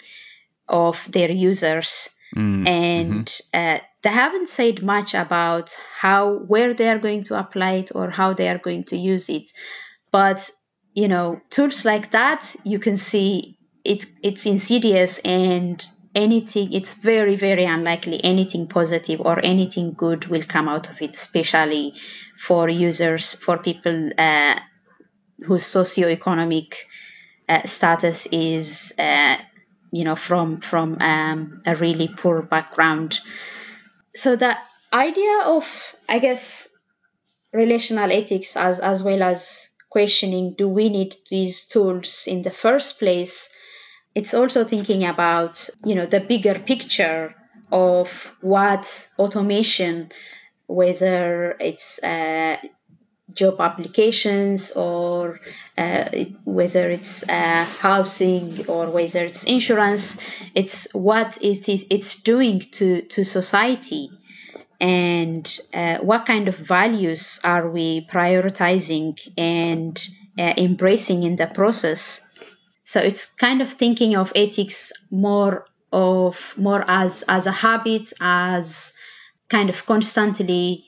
of 0.67 1.10
their 1.12 1.31
users 1.31 2.10
Mm, 2.36 2.65
and 2.65 3.25
mm-hmm. 3.25 3.60
uh, 3.60 3.79
they 4.03 4.10
haven't 4.10 4.48
said 4.48 4.81
much 4.81 5.13
about 5.13 5.75
how 6.00 6.36
where 6.36 6.74
they 6.74 6.88
are 6.88 6.98
going 6.98 7.24
to 7.25 7.38
apply 7.38 7.74
it 7.74 7.91
or 7.93 8.10
how 8.10 8.33
they 8.33 8.48
are 8.48 8.57
going 8.57 8.86
to 8.86 8.98
use 8.98 9.27
it 9.27 9.51
but 10.12 10.50
you 10.93 11.07
know 11.07 11.41
tools 11.50 11.86
like 11.86 12.12
that 12.12 12.55
you 12.63 12.79
can 12.79 12.98
see 12.98 13.57
it 13.83 14.05
it's 14.24 14.45
insidious 14.45 15.19
and 15.19 15.88
anything 16.13 16.71
it's 16.74 16.93
very 16.95 17.36
very 17.36 17.63
unlikely 17.63 18.21
anything 18.24 18.67
positive 18.67 19.21
or 19.21 19.39
anything 19.43 19.93
good 19.93 20.25
will 20.25 20.43
come 20.43 20.67
out 20.67 20.89
of 20.89 21.01
it 21.01 21.12
especially 21.12 21.93
for 22.38 22.67
users 22.67 23.36
for 23.36 23.57
people 23.57 24.10
uh, 24.17 24.60
whose 25.45 25.63
socioeconomic 25.63 26.75
uh, 27.50 27.65
status 27.65 28.27
is 28.31 28.93
uh, 29.00 29.38
you 29.91 30.03
know 30.03 30.15
from 30.15 30.62
from 30.62 30.98
um, 31.01 31.62
a 31.65 31.75
really 31.75 32.07
poor 32.07 32.41
background. 32.41 33.19
So 34.15 34.36
the 34.36 34.57
idea 34.93 35.39
of 35.45 35.95
i 36.10 36.19
guess 36.19 36.67
relational 37.53 38.12
ethics 38.12 38.57
as 38.57 38.79
as 38.79 39.03
well 39.03 39.24
as 39.24 39.69
questioning 39.91 40.55
do 40.57 40.67
we 40.67 40.89
need 40.89 41.15
these 41.29 41.65
tools 41.65 42.25
in 42.27 42.41
the 42.41 42.50
first 42.50 42.98
place? 42.98 43.50
It's 44.15 44.33
also 44.33 44.63
thinking 44.63 45.03
about 45.05 45.69
you 45.86 45.95
know 45.95 46.07
the 46.07 46.21
bigger 46.21 46.57
picture 46.57 47.36
of 47.71 48.33
what 48.41 49.07
automation 49.19 50.12
whether 50.67 51.57
it's 51.60 52.01
uh, 52.03 52.57
job 53.33 53.60
applications 53.60 54.71
or 54.71 55.39
uh, 55.77 56.10
whether 56.45 56.89
it's 56.89 57.27
uh, 57.29 57.65
housing 57.79 58.65
or 58.67 58.89
whether 58.89 59.24
it's 59.25 59.43
insurance 59.45 60.17
it's 60.55 60.88
what 60.93 61.38
it 61.41 61.69
is 61.69 61.86
it's 61.89 62.21
doing 62.21 62.60
to 62.60 63.01
to 63.03 63.24
society 63.24 64.10
and 64.82 65.60
uh, 65.76 66.00
what 66.00 66.26
kind 66.26 66.48
of 66.48 66.58
values 66.58 67.40
are 67.44 67.70
we 67.70 68.08
prioritizing 68.12 69.16
and 69.38 69.96
uh, 70.40 70.54
embracing 70.58 71.22
in 71.22 71.36
the 71.36 71.46
process? 71.46 72.22
So 72.84 73.00
it's 73.00 73.28
kind 73.28 73.62
of 73.62 73.72
thinking 73.72 74.16
of 74.18 74.34
ethics 74.36 74.92
more 75.12 75.66
of 75.94 76.56
more 76.58 76.84
as 76.88 77.24
as 77.28 77.46
a 77.46 77.52
habit, 77.52 78.12
as 78.20 78.94
kind 79.50 79.70
of 79.70 79.86
constantly 79.86 80.84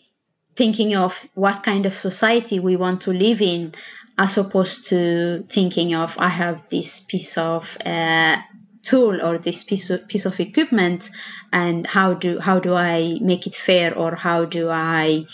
thinking 0.55 0.95
of 0.95 1.29
what 1.35 1.61
kind 1.61 1.85
of 1.85 1.93
society 1.95 2.59
we 2.59 2.75
want 2.75 3.01
to 3.01 3.13
live 3.13 3.43
in, 3.43 3.75
as 4.17 4.39
opposed 4.39 4.87
to 4.87 5.45
thinking 5.49 5.93
of 5.93 6.17
I 6.17 6.29
have 6.29 6.67
this 6.69 6.99
piece 6.99 7.37
of 7.37 7.77
uh, 7.85 8.37
tool 8.83 9.21
or 9.21 9.37
this 9.37 9.63
piece 9.63 9.89
of, 9.89 10.07
piece 10.07 10.25
of 10.25 10.39
equipment, 10.39 11.09
and 11.51 11.87
how 11.87 12.13
do 12.13 12.39
how 12.39 12.59
do 12.59 12.75
I 12.75 13.17
make 13.21 13.47
it 13.47 13.55
fair 13.55 13.97
or 13.97 14.15
how 14.15 14.45
do 14.45 14.69
I 14.69 15.25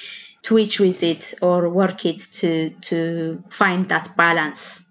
twitch 0.44 0.79
with 0.79 1.03
it 1.03 1.34
or 1.41 1.70
work 1.70 2.06
it 2.06 2.20
to 2.34 2.70
to 2.82 3.44
find 3.50 3.89
that 3.89 4.15
balance. 4.15 4.84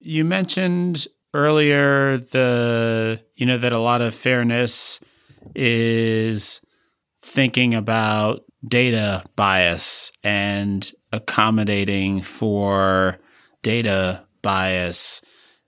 You 0.00 0.24
mentioned 0.24 1.06
earlier 1.32 2.18
the 2.18 3.20
you 3.36 3.46
know 3.46 3.58
that 3.58 3.72
a 3.72 3.78
lot 3.78 4.00
of 4.00 4.14
fairness 4.14 5.00
is 5.54 6.60
thinking 7.20 7.74
about 7.74 8.44
data 8.66 9.24
bias 9.36 10.12
and 10.22 10.90
accommodating 11.12 12.22
for 12.22 13.18
data 13.62 14.24
bias 14.42 15.20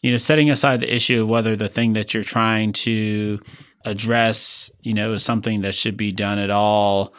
you 0.07 0.13
know 0.13 0.19
setting 0.19 0.51
aside 0.53 0.81
the 0.81 0.95
issue 0.95 1.23
of 1.23 1.29
whether 1.29 1.57
the 1.57 1.69
thing 1.69 1.95
that 1.95 2.15
you're 2.15 2.23
trying 2.23 2.73
to 2.73 3.41
address 3.85 4.71
you 4.81 4.95
know 4.95 5.15
is 5.15 5.25
something 5.25 5.63
that 5.63 5.75
should 5.75 5.97
be 5.97 6.13
done 6.13 6.39
at 6.39 6.49
all 6.49 7.13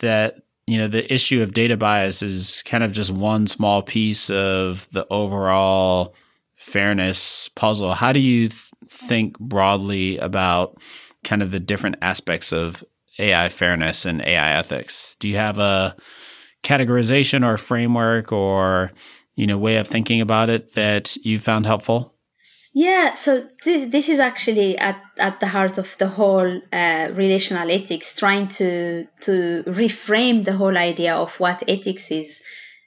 that 0.00 0.38
you 0.66 0.78
know 0.78 0.88
the 0.88 1.12
issue 1.12 1.42
of 1.42 1.52
data 1.52 1.76
bias 1.76 2.22
is 2.22 2.62
kind 2.64 2.82
of 2.82 2.92
just 2.92 3.10
one 3.10 3.46
small 3.46 3.82
piece 3.82 4.30
of 4.30 4.88
the 4.92 5.06
overall 5.10 6.14
fairness 6.56 7.50
puzzle. 7.50 7.92
How 7.92 8.14
do 8.14 8.20
you 8.20 8.48
th- 8.48 8.70
think 8.88 9.38
broadly 9.38 10.16
about 10.16 10.78
kind 11.24 11.42
of 11.42 11.50
the 11.50 11.60
different 11.60 11.96
aspects 12.00 12.54
of 12.54 12.82
ai 13.18 13.50
fairness 13.50 14.06
and 14.06 14.22
ai 14.22 14.52
ethics? 14.52 15.14
Do 15.18 15.28
you 15.28 15.36
have 15.36 15.58
a 15.58 15.94
categorization 16.62 17.46
or 17.46 17.58
framework 17.58 18.32
or 18.32 18.92
you 19.36 19.46
know 19.46 19.58
way 19.58 19.76
of 19.76 19.86
thinking 19.86 20.22
about 20.22 20.48
it 20.48 20.72
that 20.72 21.16
you 21.16 21.38
found 21.38 21.66
helpful 21.66 22.13
yeah, 22.76 23.14
so 23.14 23.46
th- 23.62 23.90
this 23.90 24.08
is 24.08 24.18
actually 24.18 24.76
at, 24.76 25.00
at 25.16 25.38
the 25.38 25.46
heart 25.46 25.78
of 25.78 25.96
the 25.98 26.08
whole 26.08 26.60
uh, 26.72 27.08
relational 27.12 27.70
ethics, 27.70 28.14
trying 28.16 28.48
to 28.48 29.06
to 29.20 29.62
reframe 29.66 30.42
the 30.44 30.54
whole 30.54 30.76
idea 30.76 31.14
of 31.14 31.38
what 31.38 31.62
ethics 31.68 32.10
is. 32.10 32.42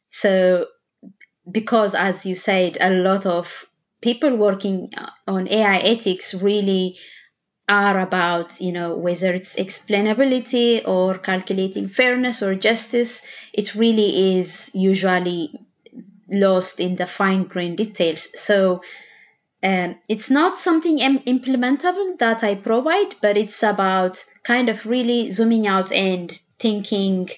So, 0.09 0.67
because 1.51 1.95
as 1.95 2.25
you 2.25 2.35
said, 2.35 2.77
a 2.81 2.91
lot 2.91 3.25
of 3.25 3.65
people 4.01 4.35
working 4.35 4.91
uh, 4.97 5.09
on 5.27 5.47
AI 5.49 5.77
ethics 5.79 6.33
really 6.33 6.97
are 7.69 7.99
about 8.01 8.61
you 8.61 8.71
know 8.73 8.95
whether 8.95 9.33
it's 9.33 9.55
explainability 9.57 10.87
or 10.87 11.17
calculating 11.17 11.89
fairness 11.89 12.43
or 12.43 12.55
justice. 12.55 13.21
It 13.53 13.75
really 13.75 14.39
is 14.39 14.71
usually 14.73 15.53
lost 16.29 16.79
in 16.79 16.95
the 16.95 17.07
fine 17.07 17.43
grained 17.43 17.77
details. 17.77 18.29
So 18.39 18.81
um, 19.63 19.95
it's 20.07 20.29
not 20.29 20.57
something 20.57 20.99
Im- 20.99 21.19
implementable 21.19 22.17
that 22.19 22.43
I 22.43 22.55
provide, 22.55 23.15
but 23.21 23.37
it's 23.37 23.63
about 23.63 24.23
kind 24.43 24.69
of 24.69 24.85
really 24.85 25.31
zooming 25.31 25.65
out 25.65 25.91
and 25.91 26.31
thinking, 26.59 27.29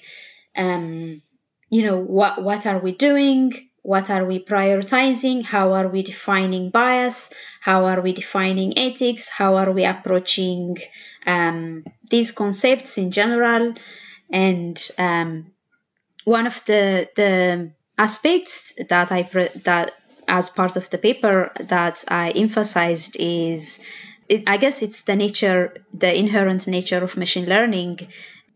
um, 0.55 1.21
you 1.69 1.83
know, 1.83 1.97
what 1.97 2.43
what 2.43 2.65
are 2.65 2.79
we 2.79 2.91
doing? 2.91 3.53
What 3.81 4.09
are 4.09 4.25
we 4.25 4.43
prioritizing? 4.43 5.43
How 5.43 5.73
are 5.73 5.87
we 5.87 6.03
defining 6.03 6.69
bias? 6.69 7.33
How 7.61 7.85
are 7.85 8.01
we 8.01 8.11
defining 8.11 8.77
ethics? 8.77 9.29
How 9.29 9.55
are 9.55 9.71
we 9.71 9.85
approaching 9.85 10.77
um, 11.25 11.85
these 12.09 12.31
concepts 12.31 12.97
in 12.97 13.11
general? 13.11 13.75
And 14.29 14.91
um, 14.97 15.51
one 16.25 16.47
of 16.47 16.63
the 16.65 17.09
the 17.15 17.71
aspects 17.97 18.73
that 18.89 19.11
I 19.11 19.23
pre- 19.23 19.55
that 19.63 19.93
as 20.29 20.49
part 20.49 20.77
of 20.77 20.89
the 20.89 20.97
paper 20.97 21.51
that 21.59 22.03
I 22.07 22.29
emphasized 22.31 23.17
is 23.19 23.79
it, 24.29 24.43
I 24.47 24.57
guess 24.57 24.81
it's 24.81 25.01
the 25.01 25.15
nature, 25.15 25.83
the 25.93 26.15
inherent 26.15 26.67
nature 26.67 27.03
of 27.03 27.17
machine 27.17 27.47
learning, 27.47 27.99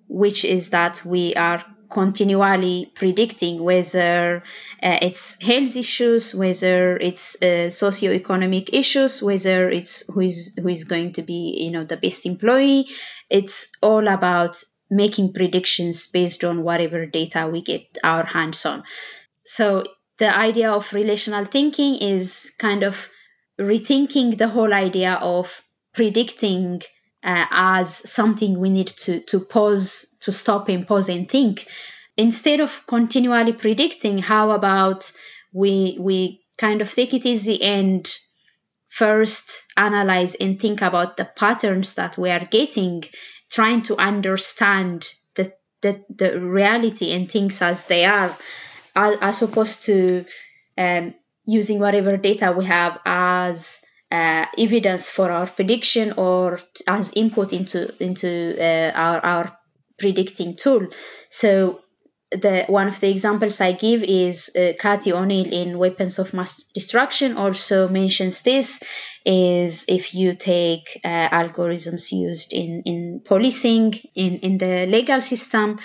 which 0.07 0.45
is 0.45 0.69
that 0.69 1.03
we 1.03 1.35
are 1.35 1.65
continually 1.89 2.91
predicting 2.95 3.61
whether 3.61 4.43
uh, 4.81 4.97
it's 5.01 5.41
health 5.41 5.75
issues, 5.75 6.33
whether 6.33 6.97
it's 6.97 7.35
uh, 7.41 7.69
socioeconomic 7.69 8.69
issues, 8.73 9.21
whether 9.21 9.69
it's 9.69 10.03
who 10.11 10.21
is 10.21 10.53
who 10.61 10.69
is 10.69 10.83
going 10.83 11.13
to 11.13 11.21
be 11.21 11.57
you 11.59 11.71
know 11.71 11.83
the 11.83 11.97
best 11.97 12.25
employee. 12.25 12.87
It's 13.29 13.67
all 13.81 14.07
about 14.07 14.63
making 14.89 15.33
predictions 15.33 16.07
based 16.07 16.43
on 16.43 16.63
whatever 16.63 17.05
data 17.05 17.49
we 17.51 17.61
get 17.61 17.97
our 18.03 18.25
hands 18.25 18.65
on. 18.65 18.83
So 19.45 19.83
the 20.23 20.37
idea 20.37 20.71
of 20.71 20.93
relational 20.93 21.43
thinking 21.43 21.95
is 21.95 22.53
kind 22.57 22.81
of 22.81 23.09
rethinking 23.59 24.37
the 24.37 24.47
whole 24.47 24.73
idea 24.73 25.15
of 25.15 25.61
predicting 25.93 26.81
uh, 27.25 27.45
as 27.51 28.09
something 28.09 28.57
we 28.57 28.69
need 28.69 28.87
to, 28.87 29.19
to 29.19 29.41
pause, 29.41 30.05
to 30.21 30.31
stop 30.31 30.69
and 30.69 30.87
pause 30.87 31.09
and 31.09 31.29
think. 31.29 31.67
Instead 32.15 32.61
of 32.61 32.87
continually 32.87 33.51
predicting, 33.51 34.17
how 34.17 34.51
about 34.51 35.11
we, 35.51 35.97
we 35.99 36.41
kind 36.57 36.79
of 36.79 36.89
take 36.89 37.13
it 37.13 37.25
easy 37.25 37.61
and 37.61 38.09
first 38.87 39.63
analyze 39.75 40.35
and 40.35 40.57
think 40.57 40.81
about 40.81 41.17
the 41.17 41.25
patterns 41.35 41.95
that 41.95 42.17
we 42.17 42.29
are 42.29 42.47
getting, 42.49 43.03
trying 43.51 43.81
to 43.81 43.97
understand 43.97 45.05
the, 45.35 45.51
the, 45.81 46.01
the 46.15 46.39
reality 46.39 47.11
and 47.11 47.29
things 47.29 47.61
as 47.61 47.83
they 47.87 48.05
are 48.05 48.33
as 48.95 49.41
opposed 49.41 49.83
to 49.85 50.25
um, 50.77 51.13
using 51.45 51.79
whatever 51.79 52.17
data 52.17 52.53
we 52.57 52.65
have 52.65 52.99
as 53.05 53.81
uh, 54.11 54.45
evidence 54.57 55.09
for 55.09 55.31
our 55.31 55.47
prediction 55.47 56.13
or 56.17 56.59
as 56.87 57.11
input 57.15 57.51
into 57.53 57.91
into 58.03 58.55
uh, 58.59 58.91
our 58.95 59.19
our 59.25 59.57
predicting 59.97 60.55
tool. 60.55 60.87
So 61.29 61.81
the 62.31 62.65
one 62.67 62.87
of 62.87 62.99
the 62.99 63.09
examples 63.09 63.61
I 63.61 63.73
give 63.73 64.03
is 64.03 64.51
uh, 64.55 64.73
Cathy 64.79 65.13
O'Neil 65.13 65.51
in 65.51 65.77
Weapons 65.77 66.19
of 66.19 66.33
Math 66.33 66.71
Destruction 66.73 67.37
also 67.37 67.87
mentions 67.87 68.41
this 68.41 68.81
is 69.25 69.85
if 69.87 70.13
you 70.13 70.35
take 70.35 70.99
uh, 71.03 71.29
algorithms 71.29 72.11
used 72.11 72.53
in 72.53 72.83
in 72.85 73.21
policing 73.23 73.93
in 74.15 74.39
in 74.39 74.57
the 74.57 74.85
legal 74.87 75.21
system 75.21 75.79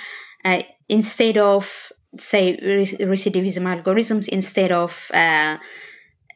uh, 0.45 0.63
instead 0.89 1.39
of 1.39 1.93
say 2.19 2.57
recidivism 2.57 3.65
algorithms 3.65 4.29
instead 4.29 4.73
of 4.73 5.11
uh, 5.13 5.59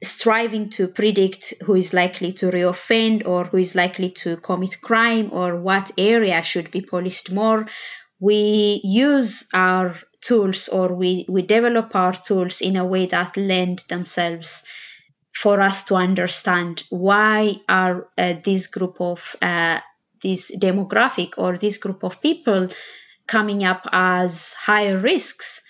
striving 0.03 0.69
to 0.71 0.89
predict 0.89 1.55
who 1.65 1.75
is 1.75 1.95
likely 1.95 2.33
to 2.33 2.51
reoffend 2.51 3.27
or 3.27 3.45
who 3.45 3.59
is 3.59 3.75
likely 3.75 4.11
to 4.11 4.37
commit 4.39 4.81
crime 4.81 5.31
or 5.33 5.57
what 5.57 5.91
area 5.97 6.43
should 6.43 6.71
be 6.71 6.81
policed 6.81 7.31
more. 7.31 7.67
We 8.21 8.81
use 8.85 9.49
our 9.55 9.97
tools 10.21 10.69
or 10.69 10.95
we, 10.95 11.27
we 11.29 11.43
develop 11.43 11.95
our 11.95 12.13
tools 12.13 12.61
in 12.61 12.77
a 12.77 12.85
way 12.85 13.07
that 13.07 13.37
lend 13.37 13.85
themselves 13.89 14.65
for 15.35 15.61
us 15.61 15.85
to 15.85 15.95
understand 15.95 16.83
why 16.91 17.57
are 17.69 18.09
uh, 18.19 18.35
this 18.45 18.67
group 18.67 19.01
of 19.01 19.35
uh, 19.41 19.81
this 20.23 20.55
demographic 20.57 21.31
or 21.37 21.59
this 21.59 21.79
group 21.79 22.05
of 22.05 22.21
people 22.21 22.69
coming 23.27 23.65
up 23.65 23.87
as 23.93 24.55
higher 24.55 24.99
risks, 24.99 25.61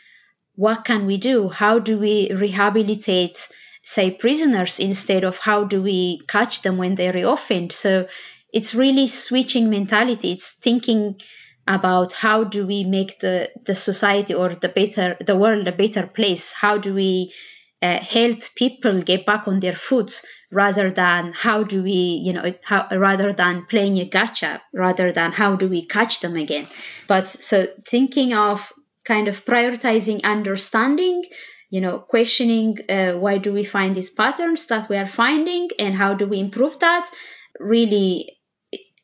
what 0.55 0.85
can 0.85 1.07
we 1.07 1.17
do? 1.17 1.49
How 1.49 1.79
do 1.79 1.99
we 1.99 2.33
rehabilitate, 2.33 3.49
say, 3.83 4.11
prisoners 4.11 4.79
instead 4.79 5.25
of 5.25 5.39
how 5.39 5.65
do 5.65 5.83
we 5.83 6.21
catch 6.29 6.63
them 6.63 6.77
when 6.77 6.95
they 6.95 7.09
reoffend? 7.09 7.73
So 7.73 8.07
it's 8.53 8.75
really 8.75 9.07
switching 9.07 9.71
mentality. 9.71 10.33
It's 10.33 10.53
thinking 10.53 11.21
about 11.67 12.13
how 12.13 12.45
do 12.45 12.67
we 12.67 12.85
make 12.85 13.21
the, 13.21 13.51
the 13.65 13.75
society 13.75 14.35
or 14.35 14.55
the 14.55 14.69
better 14.69 15.17
the 15.25 15.37
world 15.37 15.67
a 15.69 15.73
better 15.73 16.07
place? 16.07 16.53
How 16.53 16.77
do 16.77 16.93
we 16.93 17.33
uh, 17.83 17.99
help 17.99 18.41
people 18.55 19.03
get 19.03 19.27
back 19.27 19.49
on 19.49 19.61
their 19.61 19.75
foot 19.75 20.23
rather 20.51 20.91
than 20.91 21.33
how 21.33 21.65
do 21.65 21.83
we 21.83 22.21
you 22.23 22.33
know 22.33 22.55
how, 22.63 22.87
rather 22.93 23.33
than 23.33 23.67
playing 23.67 23.99
a 23.99 24.05
gotcha 24.05 24.63
rather 24.73 25.13
than 25.13 25.33
how 25.33 25.57
do 25.57 25.69
we 25.69 25.85
catch 25.85 26.21
them 26.21 26.37
again. 26.37 26.67
But 27.09 27.29
so 27.29 27.67
thinking 27.87 28.35
of 28.35 28.73
kind 29.05 29.29
of 29.29 29.45
prioritizing 29.45 30.23
understanding 30.23 31.25
you 31.71 31.81
know 31.81 31.99
questioning 31.99 32.77
uh, 32.89 33.13
why 33.13 33.39
do 33.39 33.53
we 33.53 33.65
find 33.65 33.97
these 33.97 34.11
patterns 34.11 34.67
that 34.67 34.89
we 34.89 34.97
are 34.97 35.09
finding 35.09 35.69
and 35.79 35.95
how 35.95 36.15
do 36.15 36.27
we 36.27 36.39
improve 36.39 36.79
that 36.79 37.11
really 37.59 38.37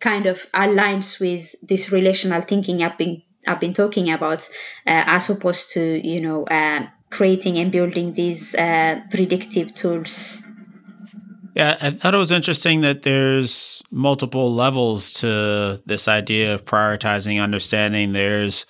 kind 0.00 0.26
of 0.26 0.46
aligns 0.52 1.18
with 1.18 1.54
this 1.66 1.90
relational 1.90 2.42
thinking 2.42 2.82
i've 2.82 2.98
been 2.98 3.22
i've 3.46 3.58
been 3.58 3.74
talking 3.74 4.10
about 4.10 4.48
uh, 4.86 5.04
as 5.06 5.30
opposed 5.30 5.72
to 5.72 5.82
you 6.06 6.20
know 6.20 6.44
uh, 6.44 6.86
creating 7.10 7.58
and 7.58 7.72
building 7.72 8.14
these 8.14 8.54
uh, 8.54 9.00
predictive 9.10 9.74
tools 9.74 10.42
Yeah, 11.54 11.76
I 11.80 11.90
thought 11.90 12.14
it 12.14 12.18
was 12.18 12.32
interesting 12.32 12.82
that 12.82 13.02
there's 13.02 13.82
multiple 13.90 14.54
levels 14.54 15.12
to 15.14 15.82
this 15.86 16.06
idea 16.06 16.54
of 16.54 16.64
prioritizing 16.64 17.42
understanding. 17.42 18.12
There's, 18.12 18.66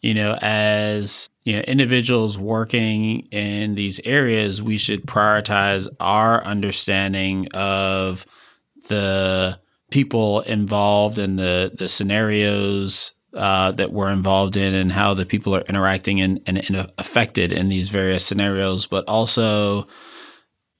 you 0.00 0.14
know, 0.14 0.38
as 0.40 1.28
you 1.44 1.56
know, 1.56 1.62
individuals 1.62 2.38
working 2.38 3.28
in 3.30 3.74
these 3.74 4.00
areas, 4.04 4.62
we 4.62 4.76
should 4.76 5.06
prioritize 5.06 5.88
our 6.00 6.42
understanding 6.44 7.48
of 7.54 8.24
the 8.88 9.58
people 9.90 10.40
involved 10.40 11.18
and 11.18 11.38
the 11.38 11.72
the 11.76 11.88
scenarios 11.88 13.12
uh, 13.34 13.72
that 13.72 13.92
we're 13.92 14.12
involved 14.12 14.56
in 14.56 14.74
and 14.74 14.92
how 14.92 15.14
the 15.14 15.26
people 15.26 15.54
are 15.54 15.62
interacting 15.62 16.20
and, 16.20 16.40
and, 16.46 16.58
and 16.58 16.90
affected 16.98 17.52
in 17.52 17.68
these 17.68 17.88
various 17.88 18.24
scenarios, 18.24 18.86
but 18.86 19.08
also 19.08 19.86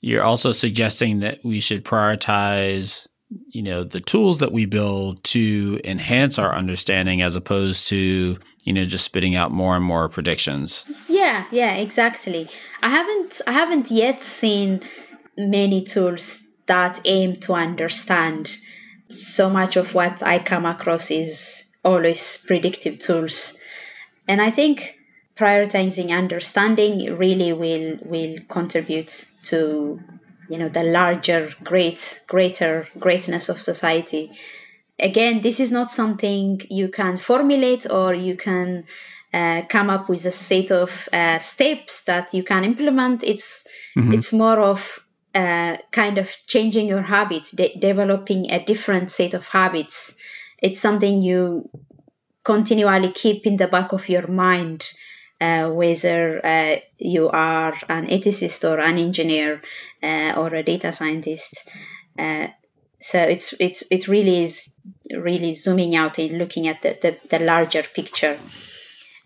you're 0.02 0.22
also 0.22 0.52
suggesting 0.52 1.20
that 1.20 1.38
we 1.44 1.60
should 1.60 1.84
prioritize, 1.84 3.06
you 3.48 3.62
know, 3.62 3.84
the 3.84 4.00
tools 4.00 4.38
that 4.38 4.52
we 4.52 4.66
build 4.66 5.22
to 5.24 5.80
enhance 5.84 6.38
our 6.38 6.52
understanding 6.52 7.22
as 7.22 7.36
opposed 7.36 7.86
to, 7.86 8.36
you 8.64 8.72
know, 8.72 8.84
just 8.84 9.04
spitting 9.04 9.36
out 9.36 9.52
more 9.52 9.76
and 9.76 9.84
more 9.84 10.08
predictions. 10.08 10.84
Yeah, 11.08 11.46
yeah, 11.52 11.76
exactly. 11.76 12.50
I 12.82 12.90
haven't 12.90 13.40
I 13.46 13.52
haven't 13.52 13.90
yet 13.90 14.20
seen 14.20 14.82
many 15.38 15.82
tools 15.82 16.40
that 16.66 17.00
aim 17.04 17.36
to 17.36 17.54
understand. 17.54 18.56
So 19.10 19.50
much 19.50 19.76
of 19.76 19.94
what 19.94 20.22
I 20.22 20.38
come 20.38 20.66
across 20.66 21.10
is 21.10 21.71
always 21.84 22.38
predictive 22.46 22.98
tools. 22.98 23.58
And 24.28 24.40
I 24.40 24.50
think 24.50 24.98
prioritizing 25.36 26.10
understanding 26.10 27.16
really 27.16 27.52
will 27.52 27.98
will 28.04 28.36
contribute 28.48 29.26
to 29.44 30.00
you 30.48 30.58
know 30.58 30.68
the 30.68 30.82
larger 30.82 31.48
great 31.64 32.20
greater 32.26 32.86
greatness 32.98 33.48
of 33.48 33.60
society 33.60 34.30
again 34.98 35.40
this 35.40 35.58
is 35.58 35.72
not 35.72 35.90
something 35.90 36.60
you 36.68 36.88
can 36.88 37.16
formulate 37.16 37.90
or 37.90 38.14
you 38.14 38.36
can 38.36 38.84
uh, 39.32 39.62
come 39.68 39.88
up 39.88 40.10
with 40.10 40.26
a 40.26 40.32
set 40.32 40.70
of 40.70 41.08
uh, 41.12 41.38
steps 41.38 42.04
that 42.04 42.34
you 42.34 42.42
can 42.42 42.64
implement 42.64 43.22
it's 43.24 43.66
mm-hmm. 43.96 44.12
it's 44.12 44.32
more 44.32 44.60
of 44.60 45.00
uh, 45.34 45.78
kind 45.90 46.18
of 46.18 46.30
changing 46.46 46.86
your 46.86 47.00
habits 47.00 47.50
de- 47.52 47.74
developing 47.78 48.50
a 48.50 48.62
different 48.62 49.10
set 49.10 49.32
of 49.32 49.48
habits 49.48 50.14
it's 50.62 50.80
something 50.80 51.20
you 51.20 51.68
continually 52.44 53.12
keep 53.12 53.46
in 53.46 53.56
the 53.56 53.68
back 53.68 53.92
of 53.92 54.08
your 54.08 54.26
mind 54.28 54.90
uh, 55.42 55.68
whether 55.70 56.44
uh, 56.46 56.76
you 56.98 57.28
are 57.28 57.74
an 57.88 58.06
ethicist 58.06 58.62
or 58.68 58.78
an 58.78 58.96
engineer 58.96 59.60
uh, 60.02 60.34
or 60.36 60.54
a 60.54 60.62
data 60.62 60.92
scientist. 60.92 61.68
Uh, 62.16 62.46
so 63.00 63.18
it's 63.18 63.52
it's 63.58 63.82
it 63.90 64.06
really 64.06 64.44
is 64.44 64.70
really 65.10 65.54
zooming 65.54 65.96
out 65.96 66.18
and 66.18 66.38
looking 66.38 66.68
at 66.68 66.80
the, 66.82 66.96
the, 67.02 67.18
the 67.28 67.44
larger 67.44 67.82
picture. 67.82 68.38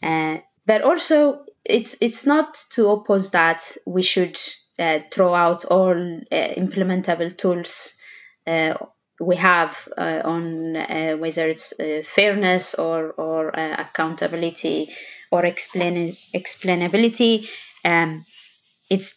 Uh, 0.03 0.38
but 0.64 0.81
also 0.81 1.44
it's 1.66 1.96
it's 2.01 2.25
not 2.25 2.57
to 2.70 2.88
oppose 2.88 3.31
that 3.33 3.77
we 3.87 4.01
should 4.01 4.40
uh, 4.79 5.01
throw 5.11 5.35
out 5.35 5.66
all 5.66 5.94
implementable 6.33 7.37
tools 7.37 7.94
we 9.20 9.37
have 9.37 9.88
uh, 9.96 10.20
on 10.24 10.76
uh, 10.76 11.16
whether 11.16 11.48
it's 11.48 11.72
uh, 11.79 12.02
fairness 12.05 12.74
or 12.74 13.12
or 13.12 13.48
accountability 13.48 14.90
or 15.31 15.44
explain 15.44 16.16
explainability. 16.35 17.48
Um, 17.85 18.24
it's 18.90 19.16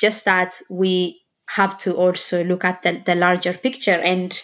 just 0.00 0.24
that 0.24 0.60
we 0.70 1.22
have 1.46 1.78
to 1.78 1.94
also 1.94 2.42
look 2.44 2.64
at 2.64 2.82
the, 2.82 3.02
the 3.04 3.14
larger 3.14 3.52
picture. 3.52 3.92
And 3.92 4.42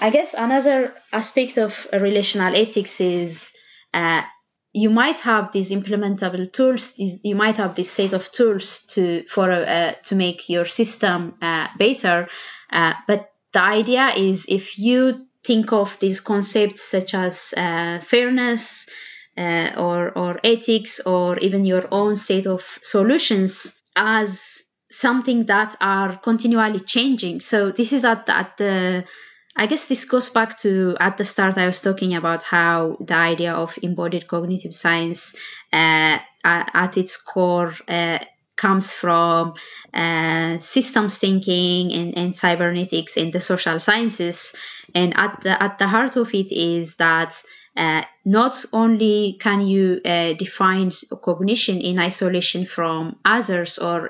I 0.00 0.10
guess 0.10 0.34
another 0.34 0.94
aspect 1.12 1.58
of 1.58 1.86
relational 1.92 2.54
ethics 2.56 3.00
is 3.00 3.52
uh, 3.94 4.22
you 4.72 4.88
might 4.88 5.20
have 5.20 5.52
these 5.52 5.70
implementable 5.70 6.50
tools. 6.52 6.92
These, 6.92 7.20
you 7.22 7.36
might 7.36 7.58
have 7.58 7.74
this 7.74 7.90
set 7.90 8.14
of 8.14 8.32
tools 8.32 8.86
to 8.94 9.24
for 9.28 9.50
uh, 9.50 9.92
to 10.04 10.14
make 10.14 10.48
your 10.48 10.64
system 10.64 11.34
uh, 11.42 11.68
better. 11.78 12.28
Uh, 12.70 12.94
but 13.06 13.31
the 13.52 13.62
idea 13.62 14.08
is 14.16 14.46
if 14.48 14.78
you 14.78 15.26
think 15.44 15.72
of 15.72 15.98
these 15.98 16.20
concepts 16.20 16.82
such 16.82 17.14
as 17.14 17.52
uh, 17.56 18.00
fairness, 18.00 18.88
uh, 19.36 19.70
or, 19.76 20.16
or 20.16 20.40
ethics 20.44 21.00
or 21.00 21.38
even 21.38 21.64
your 21.64 21.86
own 21.90 22.16
set 22.16 22.46
of 22.46 22.78
solutions 22.82 23.80
as 23.96 24.62
something 24.90 25.46
that 25.46 25.74
are 25.80 26.18
continually 26.18 26.80
changing. 26.80 27.40
So 27.40 27.72
this 27.72 27.92
is 27.92 28.04
at 28.04 28.28
at 28.28 28.56
the 28.58 29.04
I 29.54 29.66
guess 29.66 29.86
this 29.86 30.06
goes 30.06 30.30
back 30.30 30.58
to 30.60 30.96
at 30.98 31.18
the 31.18 31.24
start 31.24 31.58
I 31.58 31.66
was 31.66 31.82
talking 31.82 32.14
about 32.14 32.42
how 32.42 32.96
the 33.00 33.14
idea 33.14 33.52
of 33.52 33.78
embodied 33.82 34.26
cognitive 34.26 34.74
science 34.74 35.34
uh, 35.72 36.18
at, 36.44 36.96
its 36.96 37.18
core 37.18 37.74
uh, 37.86 38.18
comes 38.56 38.92
from 38.92 39.54
uh, 39.94 40.58
systems 40.58 41.18
thinking 41.18 41.92
and, 41.92 42.16
and 42.16 42.36
cybernetics 42.36 43.16
and 43.16 43.32
the 43.32 43.40
social 43.40 43.80
sciences. 43.80 44.54
And 44.94 45.16
at 45.16 45.40
the 45.40 45.62
at 45.62 45.78
the 45.78 45.88
heart 45.88 46.16
of 46.16 46.34
it 46.34 46.52
is 46.52 46.96
that 46.96 47.42
uh, 47.76 48.02
not 48.24 48.64
only 48.72 49.38
can 49.40 49.66
you 49.66 50.00
uh, 50.04 50.34
define 50.34 50.90
cognition 51.22 51.80
in 51.80 51.98
isolation 51.98 52.66
from 52.66 53.16
others 53.24 53.78
or 53.78 54.08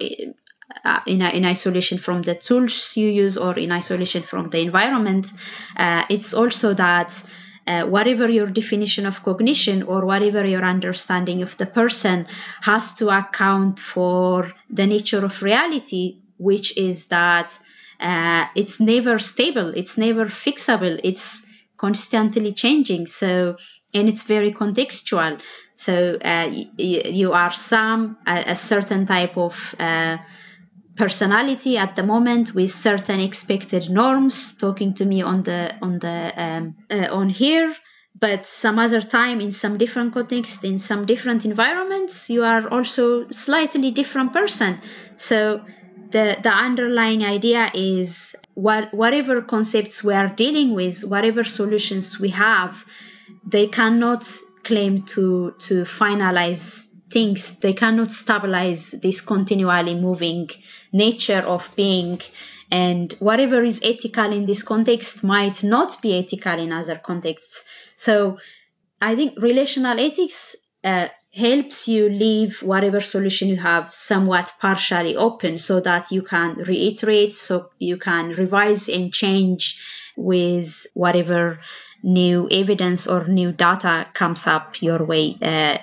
uh, 0.85 1.00
in, 1.07 1.22
in 1.22 1.44
isolation 1.44 1.98
from 1.98 2.22
the 2.22 2.35
tools 2.35 2.96
you 2.96 3.09
use 3.09 3.37
or 3.37 3.57
in 3.59 3.70
isolation 3.70 4.22
from 4.22 4.50
the 4.50 4.59
environment, 4.59 5.33
uh, 5.76 6.05
it's 6.09 6.35
also 6.35 6.74
that 6.74 7.22
uh, 7.66 7.85
whatever 7.85 8.29
your 8.29 8.46
definition 8.46 9.07
of 9.07 9.22
cognition 9.22 9.83
or 9.83 10.05
whatever 10.05 10.44
your 10.46 10.64
understanding 10.64 11.42
of 11.42 11.57
the 11.59 11.66
person 11.66 12.27
has 12.62 12.94
to 12.96 13.09
account 13.11 13.79
for 13.79 14.53
the 14.70 14.87
nature 14.87 15.25
of 15.25 15.42
reality, 15.42 16.18
which 16.38 16.77
is 16.77 17.07
that 17.09 17.59
uh, 18.01 18.46
it's 18.57 18.81
never 18.81 19.18
stable, 19.18 19.68
it's 19.77 19.96
never 19.96 20.27
fixable, 20.27 20.98
it's 21.05 21.44
constantly 21.77 22.53
changing. 22.53 23.07
So, 23.07 23.57
and 23.94 24.09
it's 24.09 24.22
very 24.25 24.53
contextual. 24.53 25.40
So 25.77 26.14
uh, 26.14 26.48
y- 26.51 26.66
you 26.79 27.33
are 27.33 27.53
some 27.53 28.16
a, 28.27 28.44
a 28.48 28.57
certain 28.57 29.07
type 29.07 29.37
of 29.37 29.75
uh, 29.79 30.18
personality 30.96 31.76
at 31.76 31.96
the 31.96 32.02
moment 32.02 32.55
with 32.55 32.70
certain 32.70 33.20
expected 33.20 33.88
norms. 33.90 34.57
Talking 34.57 34.94
to 34.94 35.05
me 35.05 35.22
on 35.22 35.42
the 35.42 35.74
on 35.81 35.98
the 35.98 36.33
um, 36.37 36.76
uh, 36.90 37.09
on 37.11 37.28
here, 37.28 37.74
but 38.18 38.46
some 38.46 38.78
other 38.78 39.00
time 39.00 39.40
in 39.40 39.52
some 39.52 39.78
different 39.78 40.12
context 40.14 40.64
in 40.64 40.78
some 40.78 41.07
different 41.07 41.44
environments, 41.44 42.28
you 42.31 42.44
are 42.44 42.68
also 42.68 43.28
slightly 43.31 43.90
different 43.90 44.33
person. 44.33 44.81
So 45.16 45.64
the 46.11 46.37
the 46.42 46.50
underlying 46.50 47.24
idea 47.24 47.70
is 47.74 48.37
what 48.55 48.92
whatever 48.92 49.40
concepts 49.42 50.05
we 50.05 50.14
are 50.14 50.28
dealing 50.28 50.74
with, 50.74 51.05
whatever 51.05 51.42
solutions 51.44 52.20
we 52.20 52.28
have, 52.31 52.85
they 53.46 53.66
cannot 53.66 54.31
claim 54.62 55.02
to 55.02 55.55
to 55.59 55.83
finalize 55.85 56.87
things. 57.11 57.59
They 57.59 57.72
cannot 57.72 58.12
stabilize 58.12 58.92
this 59.02 59.20
continually 59.20 59.94
moving 59.94 60.48
nature 60.92 61.42
of 61.46 61.68
being. 61.76 62.20
And 62.70 63.12
whatever 63.18 63.62
is 63.62 63.81
ethical 63.85 64.33
in 64.33 64.46
this 64.46 64.62
context 64.62 65.22
might 65.22 65.62
not 65.62 66.00
be 66.00 66.18
ethical 66.18 66.59
in 66.59 66.72
other 66.72 66.96
contexts. 66.96 67.64
So 67.96 68.38
I 69.00 69.14
think 69.14 69.40
relational 69.40 69.98
ethics 70.00 70.57
uh, 70.85 71.09
helps 71.35 71.88
you 71.88 72.09
leave 72.09 72.62
whatever 72.62 73.00
solution 73.00 73.48
you 73.48 73.57
have 73.57 73.92
somewhat 73.92 74.52
partially 74.61 75.16
open 75.16 75.59
so 75.59 75.81
that 75.81 76.12
you 76.12 76.22
can 76.22 76.57
reiterate, 76.57 77.35
so 77.35 77.70
you 77.78 77.96
can 77.96 78.31
revise 78.31 78.88
and 78.88 79.12
change 79.12 79.81
with 80.16 80.87
whatever 80.94 81.61
new 82.02 82.48
evidence 82.50 83.07
or 83.07 83.26
new 83.28 83.52
data 83.52 84.07
comes 84.12 84.46
up 84.46 84.83
your 84.83 85.05
way 85.05 85.37
uh, 85.40 85.78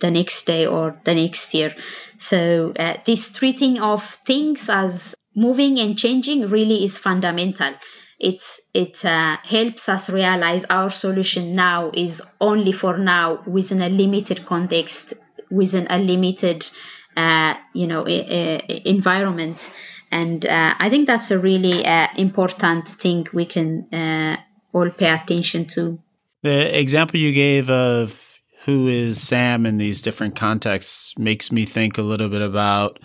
the 0.00 0.10
next 0.10 0.46
day 0.46 0.66
or 0.66 1.00
the 1.04 1.14
next 1.14 1.54
year. 1.54 1.74
So, 2.18 2.72
uh, 2.78 2.96
this 3.04 3.32
treating 3.32 3.80
of 3.80 4.04
things 4.26 4.68
as 4.68 5.14
moving 5.34 5.78
and 5.78 5.98
changing 5.98 6.48
really 6.48 6.84
is 6.84 6.98
fundamental. 6.98 7.74
It's 8.18 8.60
it 8.72 9.04
uh, 9.04 9.36
helps 9.42 9.88
us 9.88 10.08
realize 10.08 10.64
our 10.70 10.90
solution 10.90 11.52
now 11.52 11.90
is 11.92 12.22
only 12.40 12.72
for 12.72 12.96
now 12.96 13.42
within 13.46 13.82
a 13.82 13.88
limited 13.88 14.46
context 14.46 15.14
within 15.50 15.86
a 15.90 15.98
limited 15.98 16.68
uh, 17.16 17.54
you 17.72 17.86
know 17.86 18.06
environment. 18.06 19.70
And 20.10 20.46
uh, 20.46 20.74
i 20.78 20.90
think 20.90 21.06
that's 21.08 21.32
a 21.32 21.38
really 21.38 21.84
uh, 21.84 22.06
important 22.16 22.86
thing 22.86 23.26
we 23.32 23.46
can 23.46 23.92
uh, 23.92 24.36
all 24.72 24.90
pay 24.90 25.10
attention 25.10 25.66
to. 25.66 25.98
The 26.42 26.78
example 26.78 27.18
you 27.18 27.32
gave 27.32 27.68
of 27.70 28.33
who 28.64 28.88
is 28.88 29.20
sam 29.20 29.66
in 29.66 29.76
these 29.76 30.00
different 30.00 30.36
contexts 30.36 31.16
makes 31.18 31.52
me 31.52 31.66
think 31.66 31.98
a 31.98 32.02
little 32.02 32.28
bit 32.28 32.42
about 32.42 32.98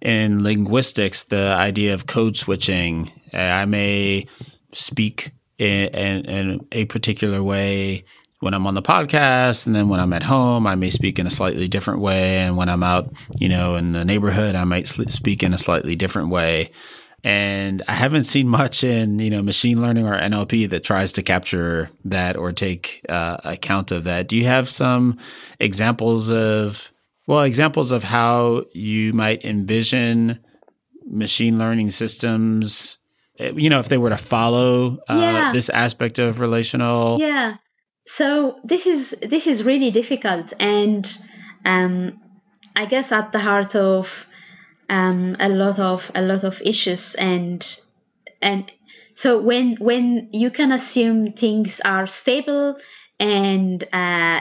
in 0.00 0.42
linguistics, 0.42 1.24
the 1.24 1.54
idea 1.58 1.94
of 1.94 2.06
code 2.06 2.36
switching. 2.36 3.10
Uh, 3.32 3.38
I 3.38 3.64
may 3.64 4.26
speak 4.72 5.32
in, 5.58 5.88
in, 5.88 6.24
in, 6.24 6.66
a 6.72 6.84
particular 6.86 7.42
way 7.42 8.04
when 8.40 8.54
I'm 8.54 8.66
on 8.66 8.74
the 8.74 8.82
podcast, 8.82 9.66
and 9.66 9.74
then 9.74 9.88
when 9.88 9.98
I'm 9.98 10.12
at 10.12 10.22
home, 10.22 10.66
I 10.66 10.76
may 10.76 10.90
speak 10.90 11.18
in 11.18 11.26
a 11.26 11.30
slightly 11.30 11.66
different 11.66 12.00
way, 12.00 12.38
and 12.38 12.56
when 12.56 12.68
I'm 12.68 12.84
out, 12.84 13.12
you 13.40 13.48
know, 13.48 13.74
in 13.74 13.92
the 13.92 14.04
neighborhood, 14.04 14.54
I 14.54 14.62
might 14.62 14.86
speak 14.86 15.42
in 15.42 15.52
a 15.52 15.58
slightly 15.58 15.96
different 15.96 16.28
way. 16.28 16.70
And 17.24 17.82
I 17.88 17.92
haven't 17.92 18.24
seen 18.24 18.48
much 18.60 18.84
in 18.84 19.18
you 19.18 19.30
know 19.30 19.42
machine 19.42 19.80
learning 19.80 20.06
or 20.06 20.16
NLP 20.16 20.70
that 20.70 20.84
tries 20.84 21.12
to 21.14 21.22
capture 21.22 21.90
that 22.04 22.36
or 22.36 22.52
take 22.52 23.04
uh, 23.08 23.38
account 23.44 23.90
of 23.90 24.04
that. 24.04 24.28
Do 24.28 24.36
you 24.36 24.44
have 24.44 24.68
some 24.68 25.18
examples 25.60 26.30
of 26.30 26.92
well 27.26 27.42
examples 27.42 27.92
of 27.92 28.04
how 28.04 28.64
you 28.72 29.12
might 29.12 29.44
envision 29.44 30.38
machine 31.06 31.58
learning 31.58 31.90
systems? 31.90 32.98
Eh, 33.38 33.52
you 33.54 33.70
know, 33.70 33.80
if 33.80 33.88
they 33.88 33.98
were 33.98 34.10
to 34.10 34.18
follow 34.18 34.98
uh, 35.08 35.18
yeah. 35.20 35.52
this 35.52 35.68
aspect 35.70 36.18
of 36.18 36.40
relational. 36.40 37.18
Yeah. 37.20 37.56
So 38.06 38.58
this 38.64 38.86
is 38.86 39.14
this 39.20 39.46
is 39.46 39.64
really 39.64 39.90
difficult, 39.90 40.54
and 40.58 41.06
um, 41.64 42.18
I 42.74 42.86
guess 42.86 43.12
at 43.12 43.32
the 43.32 43.38
heart 43.38 43.76
of 43.76 44.26
um, 44.88 45.36
a 45.38 45.48
lot 45.48 45.78
of 45.78 46.10
a 46.14 46.22
lot 46.22 46.44
of 46.44 46.60
issues 46.62 47.14
and 47.14 47.78
and 48.40 48.70
so 49.14 49.38
when 49.40 49.76
when 49.76 50.28
you 50.32 50.50
can 50.50 50.72
assume 50.72 51.32
things 51.32 51.80
are 51.84 52.06
stable 52.06 52.76
and 53.18 53.84
uh, 53.92 54.40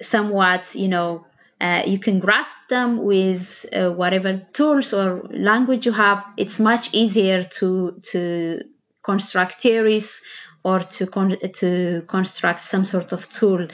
somewhat 0.00 0.74
you 0.74 0.88
know 0.88 1.26
uh, 1.60 1.82
you 1.86 1.98
can 1.98 2.20
grasp 2.20 2.68
them 2.68 3.02
with 3.02 3.66
uh, 3.72 3.90
whatever 3.90 4.38
tools 4.52 4.94
or 4.94 5.22
language 5.30 5.86
you 5.86 5.92
have 5.92 6.24
it's 6.36 6.58
much 6.58 6.90
easier 6.92 7.42
to 7.42 7.98
to 8.02 8.62
construct 9.02 9.60
theories 9.60 10.22
or 10.62 10.80
to 10.80 11.06
con- 11.06 11.38
to 11.52 12.02
construct 12.06 12.62
some 12.62 12.84
sort 12.84 13.12
of 13.12 13.28
tool 13.30 13.66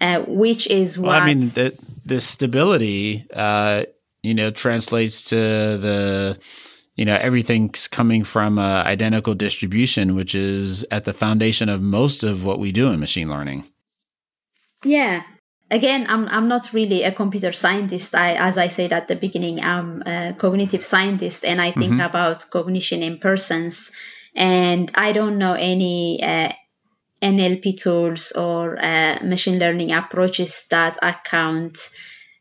uh, 0.00 0.20
which 0.20 0.66
is 0.68 0.96
what 0.98 1.08
well, 1.08 1.22
i 1.22 1.26
mean 1.26 1.48
the 1.50 1.76
the 2.04 2.20
stability 2.20 3.26
uh, 3.34 3.82
you 4.22 4.34
know, 4.34 4.50
translates 4.50 5.28
to 5.30 5.36
the, 5.36 6.38
you 6.96 7.04
know, 7.04 7.14
everything's 7.14 7.88
coming 7.88 8.24
from 8.24 8.58
a 8.58 8.82
identical 8.86 9.34
distribution, 9.34 10.14
which 10.14 10.34
is 10.34 10.84
at 10.90 11.04
the 11.04 11.12
foundation 11.12 11.68
of 11.68 11.80
most 11.80 12.22
of 12.22 12.44
what 12.44 12.58
we 12.58 12.72
do 12.72 12.90
in 12.90 13.00
machine 13.00 13.28
learning. 13.28 13.64
Yeah. 14.84 15.22
Again, 15.70 16.06
I'm 16.08 16.28
I'm 16.28 16.48
not 16.48 16.74
really 16.74 17.02
a 17.02 17.12
computer 17.12 17.52
scientist. 17.52 18.14
I, 18.14 18.34
as 18.34 18.58
I 18.58 18.66
said 18.66 18.92
at 18.92 19.08
the 19.08 19.16
beginning, 19.16 19.64
I'm 19.64 20.02
a 20.02 20.34
cognitive 20.38 20.84
scientist, 20.84 21.46
and 21.46 21.62
I 21.62 21.72
think 21.72 21.92
mm-hmm. 21.92 22.00
about 22.00 22.50
cognition 22.50 23.02
in 23.02 23.18
persons. 23.18 23.90
And 24.36 24.90
I 24.94 25.12
don't 25.12 25.38
know 25.38 25.54
any 25.54 26.22
uh, 26.22 26.52
NLP 27.22 27.80
tools 27.80 28.32
or 28.32 28.76
uh, 28.84 29.20
machine 29.24 29.58
learning 29.58 29.92
approaches 29.92 30.66
that 30.68 30.98
account 31.00 31.88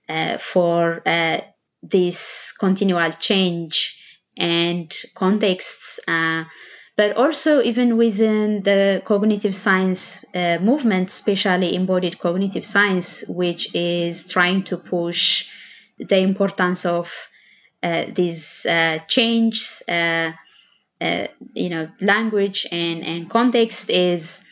uh, 0.10 0.38
for 0.38 1.02
uh, 1.06 1.40
this 1.82 2.54
continual 2.60 3.12
change 3.12 3.98
and 4.38 4.96
contexts, 5.16 6.00
uh, 6.08 6.44
but 6.96 7.16
also 7.16 7.62
even 7.62 7.98
within 7.98 8.64
the 8.64 9.02
cognitive 9.06 9.56
science 9.56 10.24
uh, 10.36 10.58
movement, 10.62 11.10
especially 11.10 11.76
embodied 11.76 12.20
cognitive 12.20 12.66
science, 12.66 13.24
which 13.28 13.74
is 13.76 14.28
trying 14.28 14.64
to 14.64 14.78
push 14.78 15.48
the 15.98 16.18
importance 16.18 16.86
of 16.86 17.12
uh, 17.84 18.06
these 18.14 18.66
uh, 18.66 19.00
changes, 19.08 19.82
uh, 19.88 20.32
uh, 21.00 21.28
you 21.54 21.70
know, 21.70 21.90
language 22.00 22.68
and, 22.72 23.04
and 23.04 23.30
context 23.30 23.90
is 23.90 24.44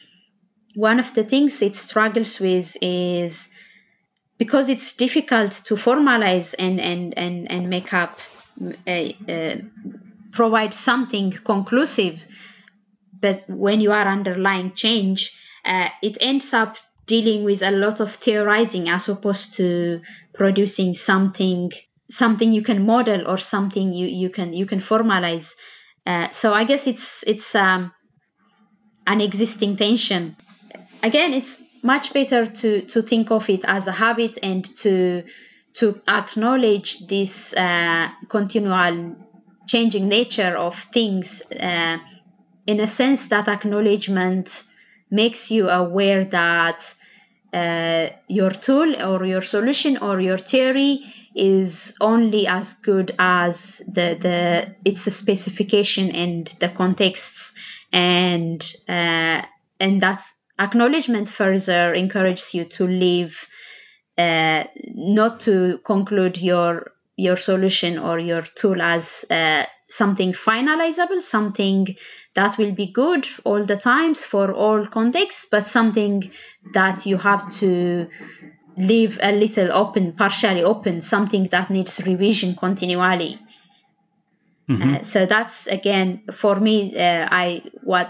one 0.75 0.99
of 0.99 1.13
the 1.13 1.23
things 1.23 1.61
it 1.61 1.75
struggles 1.75 2.39
with 2.39 2.75
is 2.81 3.49
because 4.39 4.69
it's 4.69 4.93
difficult 4.93 5.51
to 5.65 5.75
formalize 5.75 6.55
and 6.57 6.79
and 6.79 7.15
and, 7.17 7.51
and 7.51 7.69
make 7.69 7.93
up 7.93 8.19
uh, 8.87 9.09
uh, 9.31 9.55
provide 10.31 10.73
something 10.73 11.31
conclusive 11.31 12.25
but 13.21 13.43
when 13.47 13.81
you 13.81 13.91
are 13.91 14.07
underlying 14.07 14.73
change 14.73 15.37
uh, 15.65 15.89
it 16.01 16.17
ends 16.21 16.53
up 16.53 16.77
dealing 17.05 17.43
with 17.43 17.61
a 17.61 17.71
lot 17.71 17.99
of 17.99 18.13
theorizing 18.13 18.87
as 18.87 19.09
opposed 19.09 19.55
to 19.55 20.01
producing 20.33 20.93
something 20.93 21.71
something 22.09 22.51
you 22.51 22.61
can 22.61 22.85
model 22.85 23.27
or 23.27 23.37
something 23.37 23.93
you, 23.93 24.07
you 24.07 24.29
can 24.29 24.53
you 24.53 24.65
can 24.65 24.79
formalize. 24.79 25.55
Uh, 26.05 26.29
so 26.31 26.53
i 26.53 26.63
guess 26.63 26.87
it's 26.87 27.23
it's 27.27 27.55
um, 27.55 27.91
an 29.05 29.21
existing 29.21 29.75
tension. 29.75 30.35
Again 31.03 31.33
it's 31.33 31.61
much 31.83 32.13
better 32.13 32.45
to 32.45 32.81
to 32.81 33.01
think 33.01 33.31
of 33.31 33.49
it 33.49 33.63
as 33.65 33.87
a 33.87 33.91
habit 33.91 34.37
and 34.43 34.65
to 34.77 35.23
to 35.73 36.01
acknowledge 36.07 37.07
this 37.07 37.53
uh, 37.53 38.09
continual 38.27 39.15
changing 39.67 40.07
nature 40.07 40.57
of 40.57 40.75
things 40.75 41.41
uh, 41.51 41.97
in 42.65 42.79
a 42.79 42.87
sense 42.87 43.27
that 43.27 43.47
acknowledgement 43.47 44.63
makes 45.11 45.51
you 45.51 45.69
aware 45.69 46.25
that 46.25 46.93
uh, 47.53 48.07
your 48.27 48.51
tool 48.51 48.95
or 49.01 49.25
your 49.25 49.41
solution 49.41 49.97
or 49.97 50.19
your 50.19 50.37
theory 50.37 51.03
is 51.35 51.95
only 52.01 52.47
as 52.47 52.73
good 52.73 53.15
as 53.17 53.81
the, 53.87 54.17
the 54.19 54.75
its 54.85 55.01
specification 55.13 56.11
and 56.11 56.47
the 56.59 56.69
contexts 56.69 57.53
and 57.91 58.73
uh, 58.87 59.41
and 59.79 60.01
that's 60.01 60.35
acknowledgement 60.59 61.29
further 61.29 61.93
encourages 61.93 62.53
you 62.53 62.65
to 62.65 62.85
leave 62.85 63.47
uh, 64.17 64.65
not 64.93 65.39
to 65.39 65.79
conclude 65.85 66.37
your 66.37 66.91
your 67.15 67.37
solution 67.37 67.97
or 67.97 68.19
your 68.19 68.41
tool 68.41 68.81
as 68.81 69.25
uh, 69.29 69.63
something 69.89 70.31
finalizable 70.33 71.21
something 71.21 71.87
that 72.35 72.57
will 72.57 72.71
be 72.71 72.91
good 72.91 73.27
all 73.43 73.63
the 73.63 73.75
times 73.75 74.25
for 74.25 74.53
all 74.53 74.85
contexts 74.85 75.47
but 75.51 75.67
something 75.67 76.31
that 76.73 77.05
you 77.05 77.17
have 77.17 77.51
to 77.51 78.07
leave 78.77 79.17
a 79.21 79.31
little 79.31 79.71
open 79.71 80.13
partially 80.13 80.63
open 80.63 81.01
something 81.01 81.47
that 81.47 81.69
needs 81.69 81.99
revision 82.05 82.55
continually 82.55 83.39
Mm-hmm. 84.69 84.95
Uh, 84.95 85.03
so 85.03 85.25
that's 85.25 85.65
again 85.65 86.21
for 86.31 86.55
me. 86.55 86.95
Uh, 86.95 87.27
I 87.31 87.63
what 87.81 88.09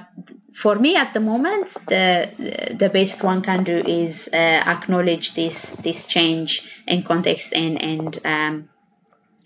for 0.53 0.75
me 0.75 0.97
at 0.97 1.13
the 1.13 1.21
moment 1.21 1.73
the 1.87 2.75
the 2.77 2.89
best 2.89 3.23
one 3.23 3.41
can 3.41 3.63
do 3.63 3.77
is 3.77 4.29
uh, 4.33 4.35
acknowledge 4.35 5.35
this 5.35 5.71
this 5.83 6.05
change 6.05 6.69
in 6.85 7.03
context 7.03 7.53
and 7.53 7.81
and 7.81 8.19
um, 8.25 8.69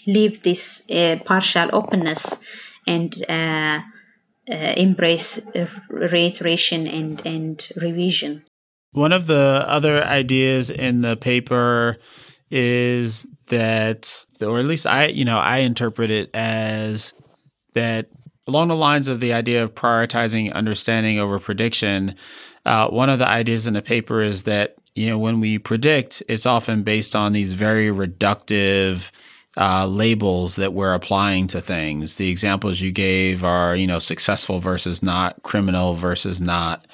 leave 0.08 0.42
this 0.42 0.90
uh, 0.90 1.18
partial 1.24 1.70
openness 1.72 2.40
and 2.88 3.14
uh, 3.30 3.80
uh, 4.50 4.74
embrace 4.76 5.40
reiteration 5.90 6.88
and 6.88 7.22
and 7.26 7.70
revision. 7.76 8.44
One 8.94 9.14
of 9.14 9.28
the 9.28 9.66
other 9.68 10.04
ideas 10.04 10.72
in 10.72 11.02
the 11.02 11.16
paper 11.16 11.98
is 12.50 13.28
that, 13.48 14.26
or 14.42 14.60
at 14.60 14.66
least 14.66 14.88
I, 14.88 15.08
you 15.08 15.26
know, 15.26 15.40
I 15.40 15.58
interpret 15.58 16.12
it 16.12 16.30
as 16.34 17.14
that 17.74 18.08
along 18.48 18.68
the 18.68 18.76
lines 18.76 19.08
of 19.08 19.20
the 19.20 19.34
idea 19.34 19.64
of 19.64 19.76
prioritizing 19.76 20.54
understanding 20.54 21.20
over 21.20 21.40
prediction. 21.40 22.16
Uh, 22.66 22.90
one 22.90 23.10
of 23.10 23.20
the 23.20 23.28
ideas 23.28 23.68
in 23.68 23.74
the 23.74 23.82
paper 23.82 24.22
is 24.22 24.44
that 24.44 24.76
you 24.96 25.10
know 25.10 25.18
when 25.18 25.40
we 25.40 25.58
predict, 25.58 26.24
it's 26.28 26.46
often 26.46 26.84
based 26.84 27.16
on 27.16 27.34
these 27.34 27.54
very 27.54 27.88
reductive 27.88 29.12
uh, 29.58 29.86
labels 29.86 30.56
that 30.56 30.74
we're 30.74 30.94
applying 30.94 31.48
to 31.48 31.62
things. 31.62 32.16
The 32.16 32.30
examples 32.30 32.82
you 32.82 32.92
gave 32.92 33.44
are 33.44 33.76
you 33.76 33.88
know 33.88 34.00
successful 34.00 34.60
versus 34.60 35.02
not, 35.02 35.42
criminal 35.44 35.94
versus 35.96 36.42
not, 36.42 36.88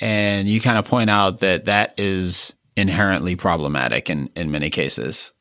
and 0.00 0.48
you 0.48 0.60
kind 0.60 0.78
of 0.78 0.84
point 0.84 1.10
out 1.10 1.40
that 1.40 1.66
that 1.66 1.94
is 1.98 2.54
inherently 2.76 3.36
problematic 3.36 4.08
in 4.08 4.30
in 4.36 4.50
many 4.50 4.70
cases. 4.70 5.32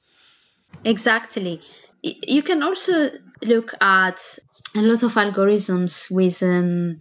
Exactly. 0.84 1.62
You 2.02 2.44
can 2.44 2.64
also 2.64 3.10
look 3.44 3.74
at 3.82 4.20
a 4.76 4.82
lot 4.82 5.04
of 5.04 5.14
algorithms 5.14 6.10
with 6.12 6.42
um, 6.44 7.00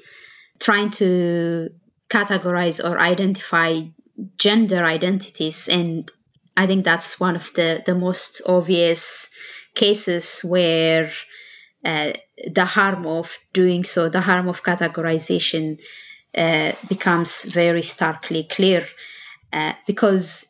trying 0.58 0.90
to 0.90 1.70
categorize 2.08 2.82
or 2.82 2.98
identify 2.98 3.82
gender 4.36 4.84
identities 4.84 5.68
and 5.68 6.10
i 6.56 6.66
think 6.66 6.84
that's 6.84 7.20
one 7.20 7.36
of 7.36 7.52
the, 7.54 7.82
the 7.86 7.94
most 7.94 8.40
obvious 8.46 9.30
cases 9.74 10.40
where 10.42 11.10
uh, 11.84 12.12
the 12.52 12.64
harm 12.64 13.06
of 13.06 13.38
doing 13.52 13.84
so 13.84 14.08
the 14.08 14.20
harm 14.20 14.48
of 14.48 14.62
categorization 14.64 15.80
uh, 16.36 16.72
becomes 16.88 17.44
very 17.44 17.82
starkly 17.82 18.44
clear 18.44 18.84
uh, 19.52 19.72
because 19.86 20.46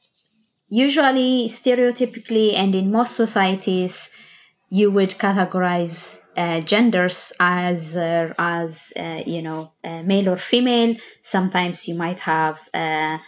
usually 0.69 1.47
stereotypically 1.49 2.55
and 2.55 2.75
in 2.75 2.91
most 2.91 3.17
societies 3.17 4.11
you 4.71 4.91
would 4.91 5.11
categorize 5.11 6.21
uh, 6.37 6.61
genders 6.61 7.33
as 7.41 7.97
uh, 7.97 8.33
as 8.39 8.93
uh, 8.97 9.23
you 9.27 9.43
know 9.43 9.73
uh, 9.83 10.03
male 10.03 10.29
or 10.31 10.37
female. 10.37 10.95
Sometimes 11.23 11.89
you 11.89 11.95
might 11.95 12.21
have 12.21 12.61
uh, 12.73 13.19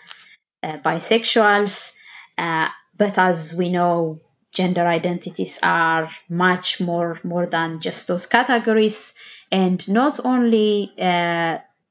uh, 0.63 0.79
bisexuals, 0.79 1.93
but 2.37 3.19
as 3.19 3.55
we 3.55 3.71
know, 3.71 4.21
gender 4.53 4.87
identities 4.87 5.59
are 5.63 6.09
much 6.29 6.81
more 6.81 7.19
more 7.25 7.47
than 7.47 7.81
just 7.81 8.07
those 8.07 8.27
categories, 8.27 9.15
and 9.51 9.89
not 9.89 10.21
only 10.25 10.93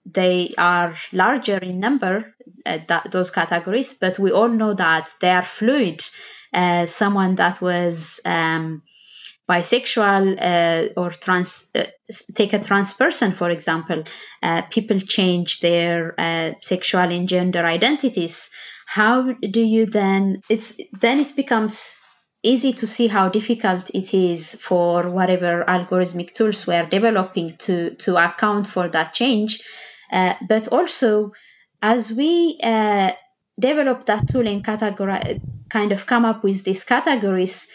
they 0.05 0.53
are 0.57 0.95
larger 1.11 1.57
in 1.57 1.79
number 1.79 2.33
that, 2.65 3.11
those 3.11 3.31
categories, 3.31 3.93
but 3.93 4.19
we 4.19 4.31
all 4.31 4.49
know 4.49 4.73
that 4.73 5.13
they 5.21 5.31
are 5.31 5.43
fluid. 5.43 6.01
someone 6.87 7.35
that 7.35 7.61
was 7.61 8.19
um, 8.25 8.81
bisexual 9.49 10.37
uh, 10.39 10.93
or 10.95 11.09
trans 11.09 11.69
uh, 11.73 11.85
take 12.35 12.53
a 12.53 12.59
trans 12.59 12.93
person 12.93 13.31
for 13.31 13.49
example 13.49 14.03
uh, 14.43 14.61
people 14.69 14.99
change 14.99 15.59
their 15.59 16.13
uh, 16.19 16.51
sexual 16.61 17.01
and 17.01 17.27
gender 17.27 17.65
identities 17.65 18.51
how 18.85 19.33
do 19.51 19.61
you 19.61 19.87
then 19.87 20.41
it's 20.49 20.77
then 21.01 21.19
it 21.19 21.35
becomes 21.35 21.97
easy 22.43 22.71
to 22.71 22.85
see 22.85 23.07
how 23.07 23.27
difficult 23.27 23.89
it 23.93 24.13
is 24.13 24.55
for 24.61 25.09
whatever 25.09 25.65
algorithmic 25.67 26.31
tools 26.33 26.67
we're 26.67 26.85
developing 26.85 27.57
to 27.57 27.95
to 27.95 28.17
account 28.17 28.67
for 28.67 28.87
that 28.87 29.13
change 29.13 29.61
uh, 30.11 30.35
but 30.47 30.67
also 30.67 31.31
as 31.81 32.11
we 32.11 32.59
uh, 32.63 33.11
develop 33.59 34.05
that 34.05 34.27
tool 34.27 34.47
and 34.47 34.63
categorize 34.63 35.41
kind 35.69 35.91
of 35.91 36.05
come 36.05 36.25
up 36.25 36.43
with 36.43 36.63
these 36.63 36.83
categories 36.83 37.67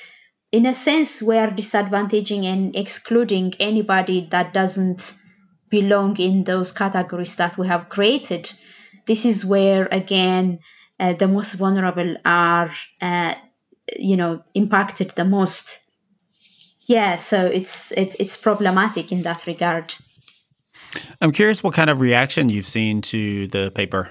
in 0.55 0.67
a 0.67 0.73
sense, 0.73 1.21
we're 1.21 1.49
disadvantaging 1.49 2.45
and 2.45 2.77
excluding 2.77 3.55
anybody 3.59 4.29
that 4.31 4.53
doesn't 4.53 5.12
belong 5.69 6.17
in 6.19 6.45
those 6.45 6.71
categories 6.71 7.35
that 7.37 7.59
we 7.59 7.67
have 7.67 7.88
created. 7.88 8.53
This 9.05 9.25
is 9.25 9.45
where, 9.45 9.87
again, 9.90 10.61
uh, 11.01 11.14
the 11.14 11.27
most 11.27 11.55
vulnerable 11.55 12.17
are, 12.25 12.71
uh, 13.01 13.35
you 13.99 14.17
know, 14.17 14.45
impacted 14.55 15.11
the 15.17 15.25
most. 15.25 15.81
Yeah, 16.87 17.17
so 17.17 17.47
it's 17.47 17.90
it's 17.90 18.14
it's 18.21 18.37
problematic 18.37 19.11
in 19.11 19.23
that 19.23 19.49
regard. 19.49 19.93
I'm 21.20 21.33
curious 21.33 21.62
what 21.62 21.74
kind 21.74 21.90
of 21.90 22.00
reaction 22.00 22.48
you've 22.48 22.66
seen 22.66 23.00
to 23.02 23.46
the 23.48 23.70
paper. 23.70 24.11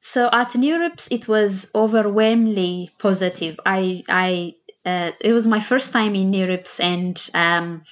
So 0.00 0.28
at 0.32 0.50
NeurIPS, 0.52 1.08
it 1.10 1.28
was 1.28 1.70
overwhelmingly 1.74 2.90
positive. 2.98 3.58
I 3.66 4.04
I 4.08 4.54
uh, 4.84 5.12
it 5.20 5.32
was 5.32 5.46
my 5.46 5.60
first 5.60 5.92
time 5.92 6.14
in 6.14 6.30
NeurIPS 6.30 6.80
and 6.80 7.30
um, 7.34 7.82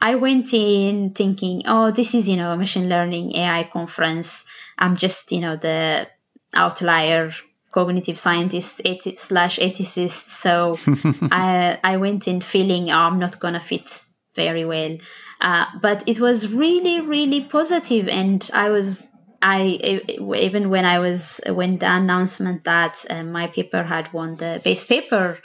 I 0.00 0.14
went 0.14 0.54
in 0.54 1.12
thinking, 1.12 1.64
oh, 1.66 1.90
this 1.90 2.14
is, 2.14 2.28
you 2.28 2.36
know, 2.36 2.52
a 2.52 2.56
machine 2.56 2.88
learning 2.88 3.36
AI 3.36 3.64
conference. 3.64 4.44
I'm 4.78 4.96
just, 4.96 5.30
you 5.32 5.40
know, 5.40 5.56
the 5.56 6.08
outlier 6.54 7.32
cognitive 7.70 8.18
scientist 8.18 8.80
slash 9.16 9.58
ethicist. 9.58 10.28
So 10.28 10.78
I, 11.30 11.78
I 11.84 11.98
went 11.98 12.26
in 12.26 12.40
feeling, 12.40 12.90
oh, 12.90 12.94
I'm 12.94 13.18
not 13.18 13.38
going 13.38 13.54
to 13.54 13.60
fit 13.60 14.02
very 14.44 14.64
well. 14.64 14.96
Uh, 15.40 15.66
but 15.80 16.04
it 16.06 16.20
was 16.20 16.52
really, 16.52 17.00
really 17.00 17.42
positive, 17.44 18.08
and 18.08 18.50
I 18.52 18.68
was 18.68 19.06
I 19.42 20.02
even 20.18 20.68
when 20.68 20.84
I 20.84 20.98
was 20.98 21.40
when 21.46 21.78
the 21.78 21.90
announcement 21.90 22.64
that 22.64 23.04
uh, 23.08 23.22
my 23.22 23.46
paper 23.46 23.82
had 23.82 24.12
won 24.12 24.36
the 24.36 24.60
best 24.62 24.88
paper 24.88 25.38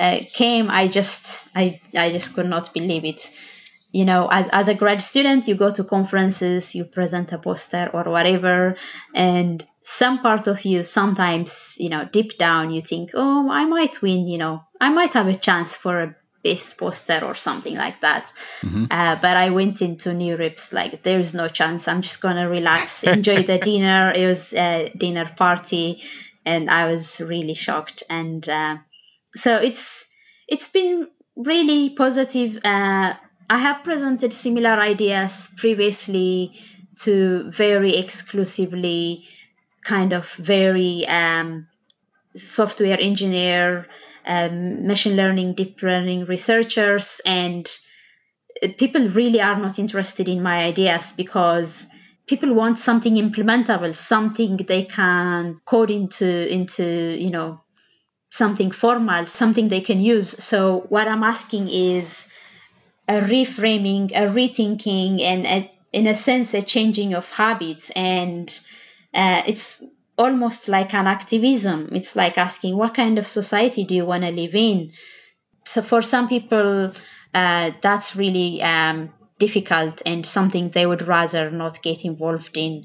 uh, 0.00 0.20
came, 0.32 0.70
I 0.70 0.88
just 0.88 1.44
I 1.54 1.80
I 1.94 2.10
just 2.10 2.34
could 2.34 2.46
not 2.46 2.72
believe 2.72 3.04
it. 3.04 3.28
You 3.92 4.06
know, 4.06 4.28
as 4.30 4.48
as 4.52 4.68
a 4.68 4.74
grad 4.74 5.02
student, 5.02 5.48
you 5.48 5.54
go 5.54 5.70
to 5.70 5.84
conferences, 5.84 6.74
you 6.74 6.84
present 6.86 7.32
a 7.32 7.38
poster 7.38 7.90
or 7.92 8.04
whatever, 8.04 8.76
and 9.14 9.62
some 9.82 10.20
part 10.20 10.46
of 10.46 10.64
you 10.64 10.82
sometimes, 10.82 11.74
you 11.78 11.90
know, 11.90 12.08
deep 12.10 12.38
down, 12.38 12.70
you 12.70 12.80
think, 12.80 13.10
oh, 13.12 13.50
I 13.50 13.66
might 13.66 14.00
win. 14.00 14.28
You 14.28 14.38
know, 14.38 14.62
I 14.80 14.88
might 14.88 15.12
have 15.12 15.26
a 15.26 15.34
chance 15.34 15.76
for 15.76 16.02
a 16.02 16.16
best 16.42 16.78
poster 16.78 17.20
or 17.24 17.34
something 17.34 17.76
like 17.76 18.00
that. 18.00 18.32
Mm-hmm. 18.62 18.86
Uh, 18.90 19.16
but 19.16 19.36
I 19.36 19.50
went 19.50 19.80
into 19.80 20.10
NeurIPS 20.10 20.72
like 20.72 21.02
there's 21.02 21.34
no 21.34 21.48
chance. 21.48 21.88
I'm 21.88 22.02
just 22.02 22.20
gonna 22.20 22.48
relax, 22.48 23.04
enjoy 23.18 23.42
the 23.44 23.58
dinner. 23.58 24.12
It 24.12 24.26
was 24.26 24.52
a 24.52 24.92
dinner 24.96 25.30
party, 25.36 26.02
and 26.44 26.70
I 26.70 26.90
was 26.90 27.20
really 27.20 27.54
shocked. 27.54 28.02
And 28.10 28.46
uh, 28.48 28.78
so 29.34 29.56
it's 29.56 30.08
it's 30.48 30.68
been 30.68 31.08
really 31.36 31.90
positive. 31.90 32.58
Uh, 32.64 33.14
I 33.48 33.58
have 33.58 33.84
presented 33.84 34.32
similar 34.32 34.80
ideas 34.80 35.50
previously 35.56 36.52
to 37.02 37.50
very 37.50 37.96
exclusively 37.96 39.24
kind 39.84 40.12
of 40.12 40.30
very 40.32 41.06
um, 41.06 41.66
software 42.34 42.98
engineer 43.00 43.86
um, 44.26 44.86
machine 44.86 45.16
learning, 45.16 45.54
deep 45.54 45.82
learning 45.82 46.26
researchers, 46.26 47.20
and 47.24 47.70
people 48.78 49.08
really 49.08 49.40
are 49.40 49.58
not 49.58 49.78
interested 49.78 50.28
in 50.28 50.42
my 50.42 50.64
ideas 50.64 51.12
because 51.12 51.86
people 52.26 52.54
want 52.54 52.78
something 52.78 53.16
implementable, 53.16 53.94
something 53.94 54.56
they 54.56 54.84
can 54.84 55.60
code 55.64 55.90
into 55.90 56.52
into 56.52 57.16
you 57.18 57.30
know 57.30 57.62
something 58.30 58.70
formal, 58.70 59.26
something 59.26 59.68
they 59.68 59.82
can 59.82 60.00
use. 60.00 60.30
So 60.42 60.86
what 60.88 61.06
I'm 61.06 61.22
asking 61.22 61.68
is 61.68 62.28
a 63.06 63.20
reframing, 63.20 64.12
a 64.12 64.32
rethinking, 64.32 65.20
and 65.20 65.46
a, 65.46 65.70
in 65.92 66.06
a 66.06 66.14
sense 66.14 66.54
a 66.54 66.62
changing 66.62 67.14
of 67.14 67.28
habits 67.30 67.90
and 67.90 68.58
uh, 69.12 69.42
it's 69.46 69.84
almost 70.22 70.68
like 70.68 70.94
an 70.94 71.06
activism. 71.06 71.88
It's 71.92 72.14
like 72.14 72.38
asking, 72.38 72.76
what 72.76 72.94
kind 72.94 73.18
of 73.18 73.26
society 73.26 73.84
do 73.84 73.94
you 73.94 74.06
want 74.06 74.22
to 74.22 74.30
live 74.30 74.54
in? 74.54 74.92
So 75.64 75.82
for 75.82 76.00
some 76.02 76.28
people, 76.28 76.92
uh, 77.34 77.70
that's 77.80 78.14
really 78.14 78.62
um, 78.62 79.12
difficult 79.38 80.00
and 80.06 80.24
something 80.24 80.70
they 80.70 80.86
would 80.86 81.06
rather 81.08 81.50
not 81.50 81.82
get 81.82 82.04
involved 82.04 82.56
in. 82.56 82.84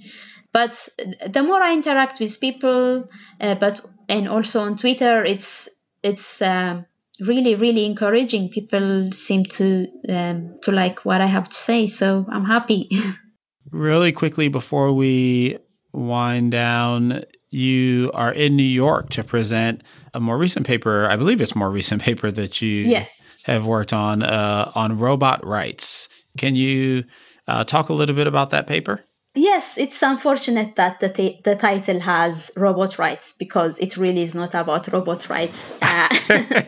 But 0.51 0.89
the 1.29 1.43
more 1.43 1.61
I 1.61 1.73
interact 1.73 2.19
with 2.19 2.41
people, 2.41 3.07
uh, 3.39 3.55
but 3.55 3.81
and 4.09 4.27
also 4.27 4.61
on 4.61 4.77
Twitter, 4.77 5.23
it's 5.23 5.69
it's 6.01 6.41
um, 6.41 6.85
really 7.19 7.53
really 7.55 7.85
encouraging. 7.85 8.49
People 8.49 9.11
seem 9.11 9.43
to 9.57 9.87
um, 10.09 10.57
to 10.63 10.71
like 10.71 11.05
what 11.05 11.21
I 11.21 11.27
have 11.27 11.49
to 11.49 11.57
say, 11.57 11.85
so 11.87 12.25
I'm 12.31 12.45
happy. 12.45 12.89
really 13.71 14.11
quickly 14.11 14.47
before 14.47 14.93
we 14.93 15.59
wind 15.97 16.51
down, 16.51 17.23
you 17.49 18.11
are 18.13 18.31
in 18.31 18.55
New 18.55 18.63
York 18.63 19.09
to 19.09 19.23
present 19.23 19.83
a 20.13 20.19
more 20.19 20.37
recent 20.37 20.65
paper. 20.65 21.07
I 21.09 21.15
believe 21.15 21.41
it's 21.41 21.55
more 21.55 21.71
recent 21.71 22.01
paper 22.09 22.31
that 22.31 22.61
you 22.61 22.69
yes. 22.69 23.09
have 23.43 23.65
worked 23.65 23.93
on 23.93 24.23
uh, 24.23 24.71
on 24.75 24.99
robot 24.99 25.45
rights. 25.45 26.09
Can 26.37 26.55
you 26.55 27.03
uh, 27.47 27.63
talk 27.63 27.89
a 27.89 27.93
little 27.93 28.15
bit 28.15 28.27
about 28.27 28.51
that 28.51 28.67
paper? 28.67 29.03
Yes, 29.37 29.77
it's 29.77 30.01
unfortunate 30.01 30.77
that 30.77 30.99
the, 30.99 31.09
t- 31.09 31.41
the 31.43 31.55
title 31.55 31.99
has 31.99 32.49
robot 32.57 32.97
rights 32.97 33.33
because 33.37 33.77
it 33.77 33.95
really 33.95 34.23
is 34.23 34.33
not 34.33 34.55
about 34.55 34.91
robot 34.91 35.29
rights. 35.29 35.77
Uh, 35.87 36.09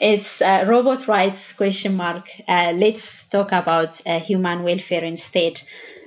it's 0.00 0.40
uh, 0.40 0.64
robot 0.66 1.06
rights 1.06 1.52
question 1.52 1.96
mark. 1.96 2.28
Uh, 2.48 2.72
let's 2.74 3.24
talk 3.26 3.52
about 3.52 4.00
uh, 4.06 4.18
human 4.20 4.62
welfare 4.62 5.04
instead. 5.04 5.60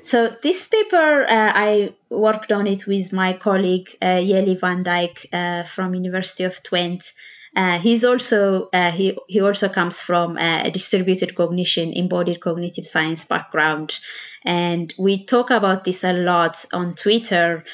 So 0.08 0.30
this 0.42 0.70
paper, 0.70 1.24
uh, 1.24 1.52
I 1.54 1.94
worked 2.10 2.54
on 2.54 2.66
it 2.66 2.88
with 2.88 3.12
my 3.12 3.34
colleague 3.34 3.90
uh, 4.02 4.22
van 4.56 4.86
Dijk 4.86 5.26
uh, 5.34 5.64
from 5.66 5.96
University 5.96 6.46
of 6.46 6.64
Twente. 6.64 7.12
Uh, 7.54 7.78
he's 7.78 8.06
also 8.06 8.70
uh, 8.72 8.92
he 8.92 9.18
he 9.28 9.42
also 9.42 9.68
comes 9.68 10.02
from 10.02 10.38
a 10.38 10.72
distributed 10.72 11.36
cognition, 11.36 11.92
embodied 11.92 12.40
cognitive 12.40 12.88
science 12.88 13.26
background, 13.26 14.00
and 14.46 14.94
we 14.98 15.26
talk 15.26 15.50
about 15.50 15.84
this 15.84 16.06
a 16.06 16.14
lot 16.14 16.66
on 16.72 16.96
Twitter. 16.96 17.66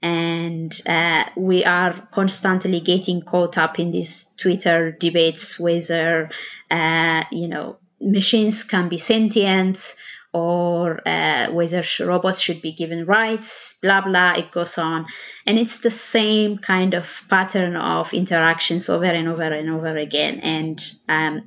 And 0.00 0.72
uh, 0.86 1.24
we 1.36 1.62
are 1.66 1.92
constantly 2.10 2.80
getting 2.80 3.20
caught 3.20 3.58
up 3.58 3.78
in 3.78 3.90
these 3.90 4.30
Twitter 4.38 4.92
debates 4.92 5.60
whether, 5.60 6.30
you 7.30 7.48
know, 7.48 7.76
machines 8.00 8.64
can 8.64 8.88
be 8.88 8.98
sentient 8.98 9.94
or 10.32 11.06
uh, 11.06 11.50
whether 11.52 11.82
robots 12.00 12.40
should 12.40 12.62
be 12.62 12.72
given 12.72 13.04
rights, 13.04 13.76
blah, 13.82 14.00
blah, 14.00 14.32
it 14.32 14.50
goes 14.50 14.78
on. 14.78 15.06
And 15.46 15.58
it's 15.58 15.78
the 15.78 15.90
same 15.90 16.56
kind 16.56 16.94
of 16.94 17.22
pattern 17.28 17.76
of 17.76 18.14
interactions 18.14 18.88
over 18.88 19.04
and 19.04 19.28
over 19.28 19.42
and 19.42 19.68
over 19.68 19.96
again. 19.96 20.40
And 20.40 20.82
um, 21.08 21.42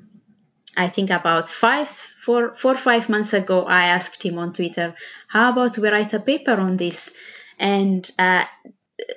I 0.77 0.87
think 0.87 1.09
about 1.09 1.47
five, 1.47 1.87
four, 1.87 2.53
four, 2.53 2.75
five 2.75 3.09
months 3.09 3.33
ago, 3.33 3.65
I 3.65 3.85
asked 3.85 4.23
him 4.23 4.37
on 4.37 4.53
Twitter, 4.53 4.93
how 5.27 5.51
about 5.51 5.77
we 5.79 5.89
write 5.89 6.13
a 6.13 6.19
paper 6.19 6.53
on 6.53 6.77
this? 6.77 7.11
And 7.57 8.09
uh, 8.19 8.45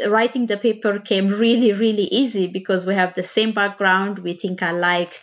writing 0.09 0.47
the 0.47 0.57
paper 0.57 0.99
came 0.99 1.29
really, 1.29 1.73
really 1.73 2.05
easy 2.05 2.47
because 2.47 2.87
we 2.87 2.95
have 2.95 3.15
the 3.15 3.23
same 3.23 3.53
background, 3.53 4.21
we 4.21 4.35
think 4.35 4.63
alike 4.63 5.21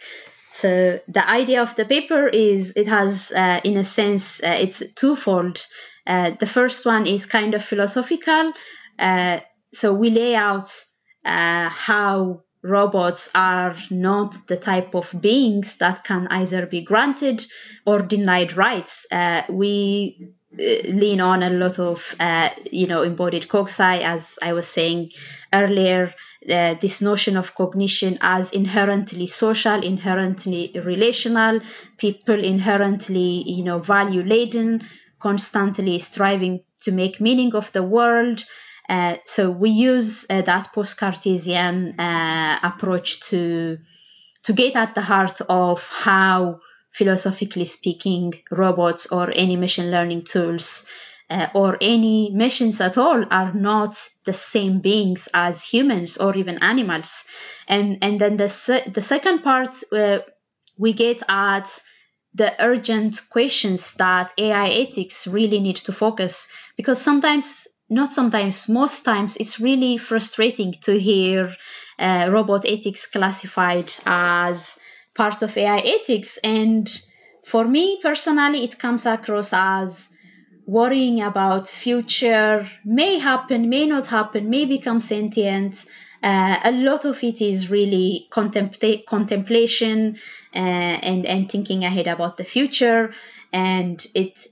So 0.55 1.01
the 1.09 1.29
idea 1.29 1.61
of 1.61 1.75
the 1.75 1.83
paper 1.83 2.29
is 2.29 2.71
it 2.77 2.87
has, 2.87 3.29
uh, 3.35 3.59
in 3.65 3.75
a 3.75 3.83
sense, 3.83 4.41
uh, 4.41 4.55
it's 4.57 4.81
twofold. 4.95 5.67
Uh, 6.07 6.31
the 6.39 6.45
first 6.45 6.85
one 6.85 7.05
is 7.05 7.25
kind 7.25 7.53
of 7.53 7.61
philosophical. 7.61 8.53
Uh, 8.97 9.41
so 9.73 9.93
we 9.93 10.09
lay 10.11 10.33
out 10.33 10.69
uh, 11.25 11.67
how 11.67 12.43
robots 12.63 13.29
are 13.35 13.75
not 13.91 14.33
the 14.47 14.55
type 14.55 14.95
of 14.95 15.13
beings 15.19 15.75
that 15.79 16.05
can 16.05 16.25
either 16.29 16.65
be 16.65 16.81
granted 16.85 17.45
or 17.85 18.01
denied 18.01 18.55
rights. 18.55 19.05
Uh, 19.11 19.41
we 19.49 20.29
lean 20.57 21.19
on 21.19 21.43
a 21.43 21.49
lot 21.49 21.79
of 21.79 22.15
you 22.71 22.87
know 22.87 23.01
embodied 23.01 23.49
cogsci, 23.49 24.01
as 24.01 24.39
I 24.41 24.53
was 24.53 24.69
saying 24.69 25.11
earlier 25.53 26.13
uh, 26.49 26.75
this 26.81 27.01
notion 27.01 27.37
of 27.37 27.55
cognition 27.55 28.17
as 28.21 28.51
inherently 28.51 29.27
social, 29.27 29.81
inherently 29.83 30.71
relational, 30.83 31.59
people 31.97 32.43
inherently, 32.43 33.43
you 33.45 33.63
know, 33.63 33.79
value 33.79 34.23
laden, 34.23 34.81
constantly 35.19 35.99
striving 35.99 36.61
to 36.81 36.91
make 36.91 37.19
meaning 37.19 37.55
of 37.55 37.71
the 37.71 37.83
world. 37.83 38.43
Uh, 38.87 39.15
so 39.25 39.49
we 39.49 39.69
use 39.69 40.25
uh, 40.29 40.41
that 40.43 40.71
post-Cartesian 40.73 41.99
uh, 41.99 42.59
approach 42.61 43.21
to 43.21 43.77
to 44.43 44.53
get 44.53 44.75
at 44.75 44.93
the 44.93 45.01
heart 45.01 45.41
of 45.49 45.89
how, 45.89 46.59
philosophically 46.91 47.65
speaking, 47.65 48.31
robots 48.51 49.11
or 49.11 49.31
any 49.35 49.55
machine 49.55 49.89
learning 49.89 50.23
tools 50.23 50.85
uh, 51.29 51.47
or 51.53 51.77
any 51.81 52.31
machines 52.33 52.79
at 52.81 52.97
all 52.97 53.25
are 53.31 53.53
not 53.53 53.97
the 54.25 54.33
same 54.33 54.79
beings 54.79 55.27
as 55.33 55.63
humans 55.63 56.17
or 56.17 56.35
even 56.35 56.61
animals. 56.61 57.25
And 57.67 57.97
and 58.01 58.19
then 58.19 58.37
the 58.37 58.47
se- 58.47 58.91
the 58.93 59.01
second 59.01 59.43
part 59.43 59.75
uh, 59.91 60.19
we 60.77 60.93
get 60.93 61.23
at 61.27 61.67
the 62.33 62.53
urgent 62.63 63.21
questions 63.29 63.93
that 63.93 64.33
AI 64.37 64.69
ethics 64.69 65.25
really 65.25 65.59
need 65.59 65.77
to 65.77 65.93
focus 65.93 66.47
because 66.75 67.01
sometimes 67.01 67.67
not 67.89 68.13
sometimes 68.13 68.67
most 68.67 69.05
times 69.05 69.37
it's 69.37 69.59
really 69.59 69.97
frustrating 69.97 70.73
to 70.81 70.99
hear 70.99 71.55
uh, 71.99 72.29
robot 72.31 72.65
ethics 72.65 73.07
classified 73.07 73.93
as 74.05 74.77
part 75.15 75.41
of 75.43 75.55
AI 75.57 75.79
ethics 75.79 76.37
and 76.43 76.89
for 77.45 77.63
me 77.65 77.99
personally 78.01 78.63
it 78.63 78.77
comes 78.79 79.05
across 79.05 79.53
as 79.53 80.09
worrying 80.65 81.21
about 81.21 81.67
future 81.67 82.67
may 82.83 83.19
happen, 83.19 83.69
may 83.69 83.85
not 83.85 84.07
happen, 84.07 84.49
may 84.49 84.65
become 84.65 84.99
sentient. 84.99 85.85
Uh, 86.23 86.59
a 86.63 86.71
lot 86.71 87.05
of 87.05 87.23
it 87.23 87.41
is 87.41 87.69
really 87.69 88.27
contempla- 88.31 89.05
contemplation 89.05 90.17
uh, 90.55 90.57
and 90.57 91.25
and 91.25 91.51
thinking 91.51 91.83
ahead 91.83 92.07
about 92.07 92.37
the 92.37 92.43
future, 92.43 93.13
and 93.53 94.07
it 94.15 94.47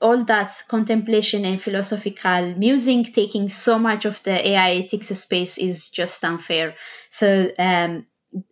all 0.00 0.24
that 0.24 0.52
contemplation 0.68 1.44
and 1.44 1.62
philosophical 1.62 2.54
musing 2.56 3.02
taking 3.02 3.48
so 3.48 3.78
much 3.78 4.04
of 4.04 4.22
the 4.24 4.48
AI 4.48 4.72
ethics 4.72 5.08
space 5.08 5.56
is 5.56 5.88
just 5.88 6.22
unfair. 6.22 6.74
So 7.08 7.50
um, 7.58 8.06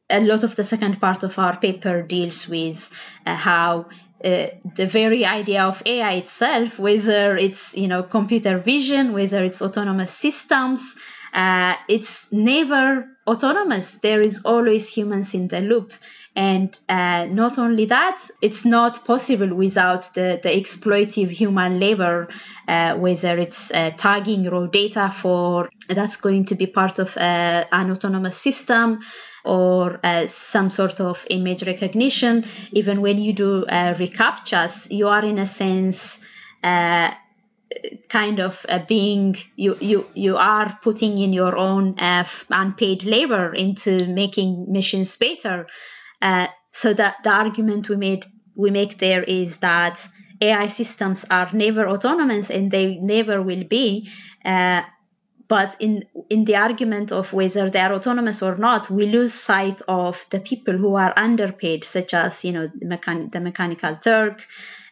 a 0.09 0.21
lot 0.21 0.45
of 0.45 0.57
the 0.57 0.65
second 0.65 1.01
part 1.01 1.23
of 1.23 1.39
our 1.39 1.59
paper 1.59 2.03
deals 2.03 2.49
with 2.49 2.91
uh, 3.27 3.37
how 3.37 3.87
uh, 4.25 4.47
the 4.77 4.87
very 4.87 5.27
idea 5.27 5.62
of 5.62 5.83
AI 5.87 6.12
itself, 6.14 6.79
whether 6.79 7.37
it's 7.37 7.77
you 7.77 7.89
know 7.89 8.03
computer 8.03 8.59
vision, 8.59 9.12
whether 9.12 9.45
it's 9.45 9.61
autonomous 9.61 10.12
systems, 10.12 10.97
uh, 11.35 11.75
it's 11.89 12.27
never 12.33 13.07
autonomous. 13.27 13.95
There 13.97 14.20
is 14.20 14.41
always 14.45 14.89
humans 14.89 15.35
in 15.35 15.49
the 15.49 15.61
loop, 15.61 15.93
and 16.35 16.79
uh, 16.89 17.27
not 17.27 17.59
only 17.59 17.85
that, 17.87 18.29
it's 18.41 18.64
not 18.64 19.05
possible 19.05 19.55
without 19.55 20.14
the, 20.14 20.41
the 20.43 20.49
exploitative 20.49 21.31
human 21.31 21.79
labor, 21.79 22.29
uh, 22.66 22.95
whether 22.97 23.39
it's 23.39 23.70
uh, 23.72 23.91
tagging 23.97 24.49
raw 24.49 24.66
data 24.66 25.12
for 25.14 25.68
that's 25.89 26.16
going 26.16 26.47
to 26.47 26.55
be 26.55 26.66
part 26.66 26.99
of 26.99 27.16
uh, 27.16 27.64
an 27.70 27.91
autonomous 27.91 28.37
system 28.37 29.01
or 29.45 30.01
uh, 30.03 30.26
some 30.26 30.70
sort 30.70 31.01
of 31.01 31.26
image 31.30 31.66
recognition. 31.66 32.45
Even 32.72 33.01
when 33.01 33.18
you 33.18 33.32
do 33.32 33.64
uh, 33.66 33.95
reCAPTCHAs, 33.95 34.90
you 34.90 35.09
are 35.09 35.24
in 35.24 35.38
a 35.38 35.47
sense 35.47 36.20
uh, 36.62 37.12
kind 38.09 38.40
of 38.40 38.64
being 38.88 39.36
you 39.57 39.76
you 39.80 40.07
you 40.14 40.36
are 40.36 40.78
putting 40.82 41.18
in 41.18 41.32
your 41.32 41.57
own 41.57 41.99
uh, 41.99 42.24
unpaid 42.51 43.05
labor 43.05 43.53
into 43.53 44.07
making 44.07 44.66
machines 44.68 45.16
better. 45.16 45.66
Uh, 46.22 46.47
so 46.72 46.92
that 46.95 47.16
the 47.22 47.30
argument 47.30 47.88
we 47.88 47.97
made 47.97 48.26
we 48.55 48.70
make 48.70 48.99
there 48.99 49.22
is 49.22 49.59
that 49.59 50.07
AI 50.40 50.66
systems 50.66 51.24
are 51.30 51.51
never 51.53 51.88
autonomous 51.88 52.51
and 52.51 52.70
they 52.70 52.97
never 52.97 53.42
will 53.42 53.64
be. 53.64 54.11
But 55.47 55.76
in 55.78 56.05
in 56.30 56.45
the 56.45 56.57
argument 56.57 57.12
of 57.12 57.32
whether 57.32 57.68
they 57.68 57.80
are 57.80 57.92
autonomous 57.92 58.42
or 58.42 58.57
not 58.57 58.88
we 58.90 59.07
lose 59.07 59.34
sight 59.34 59.82
of 59.88 60.24
the 60.30 60.40
people 60.40 60.74
who 60.74 60.95
are 60.95 61.12
underpaid 61.16 61.84
such 61.84 62.14
as 62.14 62.45
you 62.45 62.53
know 62.53 62.66
the, 62.68 62.86
mechan- 62.86 63.30
the 63.30 63.40
mechanical 63.40 63.97
turk 63.97 64.47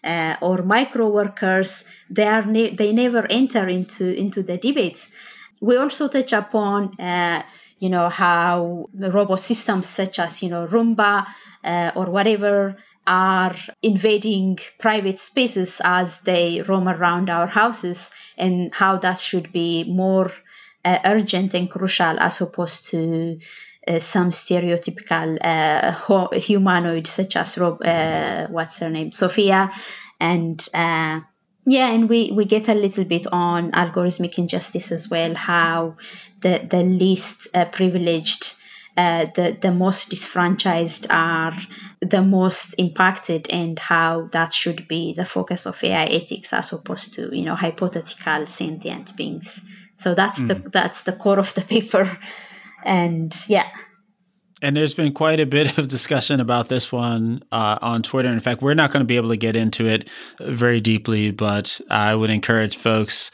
uh, 0.04 0.36
or 0.40 0.62
micro 0.62 1.08
workers 1.08 1.84
they 2.10 2.26
are 2.26 2.44
ne- 2.44 2.74
they 2.74 2.92
never 2.92 3.26
enter 3.30 3.66
into 3.68 4.14
into 4.14 4.42
the 4.42 4.56
debate. 4.56 5.08
We 5.60 5.76
also 5.76 6.08
touch 6.08 6.32
upon 6.32 7.00
uh, 7.00 7.42
you 7.78 7.88
know 7.88 8.08
how 8.08 8.88
robot 8.94 9.40
systems 9.40 9.86
such 9.88 10.18
as 10.18 10.42
you 10.42 10.50
know 10.50 10.66
roomba 10.66 11.26
uh, 11.64 11.92
or 11.94 12.06
whatever 12.06 12.76
are 13.06 13.54
invading 13.82 14.58
private 14.78 15.18
spaces 15.18 15.80
as 15.84 16.20
they 16.20 16.62
roam 16.62 16.88
around 16.88 17.30
our 17.30 17.46
houses 17.46 18.10
and 18.38 18.72
how 18.72 18.96
that 18.98 19.18
should 19.18 19.52
be 19.52 19.84
more 19.84 20.30
uh, 20.84 20.98
urgent 21.04 21.54
and 21.54 21.70
crucial 21.70 22.18
as 22.20 22.40
opposed 22.40 22.86
to 22.86 23.38
uh, 23.88 23.98
some 23.98 24.30
stereotypical 24.30 25.36
uh, 25.44 26.28
humanoid 26.38 27.06
such 27.06 27.36
as 27.36 27.58
Rob, 27.58 27.82
uh, 27.84 28.46
what's 28.48 28.78
her 28.78 28.90
name, 28.90 29.10
Sophia, 29.12 29.70
and 30.20 30.66
uh, 30.72 31.20
yeah, 31.64 31.92
and 31.92 32.08
we, 32.08 32.32
we 32.32 32.44
get 32.44 32.68
a 32.68 32.74
little 32.74 33.04
bit 33.04 33.26
on 33.30 33.70
algorithmic 33.72 34.38
injustice 34.38 34.90
as 34.92 35.08
well, 35.08 35.34
how 35.34 35.96
the 36.40 36.66
the 36.68 36.82
least 36.82 37.48
uh, 37.54 37.64
privileged 37.66 38.54
the 38.96 39.56
the 39.60 39.70
most 39.70 40.10
disfranchised 40.10 41.06
are 41.10 41.54
the 42.02 42.22
most 42.22 42.74
impacted 42.78 43.48
and 43.48 43.78
how 43.78 44.28
that 44.32 44.52
should 44.52 44.88
be 44.88 45.14
the 45.14 45.24
focus 45.24 45.66
of 45.66 45.82
AI 45.84 46.04
ethics 46.06 46.52
as 46.52 46.72
opposed 46.72 47.14
to 47.14 47.34
you 47.34 47.44
know 47.44 47.54
hypothetical 47.54 48.46
sentient 48.46 49.16
beings. 49.16 49.62
So 49.96 50.14
that's 50.14 50.42
mm. 50.42 50.48
the 50.48 50.54
hmm. 50.56 50.68
that's 50.72 51.04
the 51.04 51.12
core 51.12 51.38
of 51.38 51.54
the 51.54 51.60
paper, 51.74 52.18
and 52.84 53.34
yeah. 53.48 53.68
And 54.60 54.76
there's 54.76 54.94
been 54.94 55.12
quite 55.12 55.40
a 55.40 55.46
bit 55.46 55.76
of 55.76 55.88
discussion 55.88 56.38
about 56.38 56.68
this 56.68 56.92
one 56.92 57.42
uh, 57.50 57.78
on 57.82 58.02
Twitter. 58.04 58.28
In 58.28 58.38
fact, 58.38 58.62
we're 58.62 58.74
not 58.74 58.92
going 58.92 59.00
to 59.00 59.06
be 59.06 59.16
able 59.16 59.30
to 59.30 59.36
get 59.36 59.56
into 59.56 59.86
it 59.86 60.08
very 60.38 60.80
deeply, 60.80 61.32
but 61.32 61.80
I 61.90 62.14
would 62.14 62.30
encourage 62.30 62.76
folks 62.76 63.32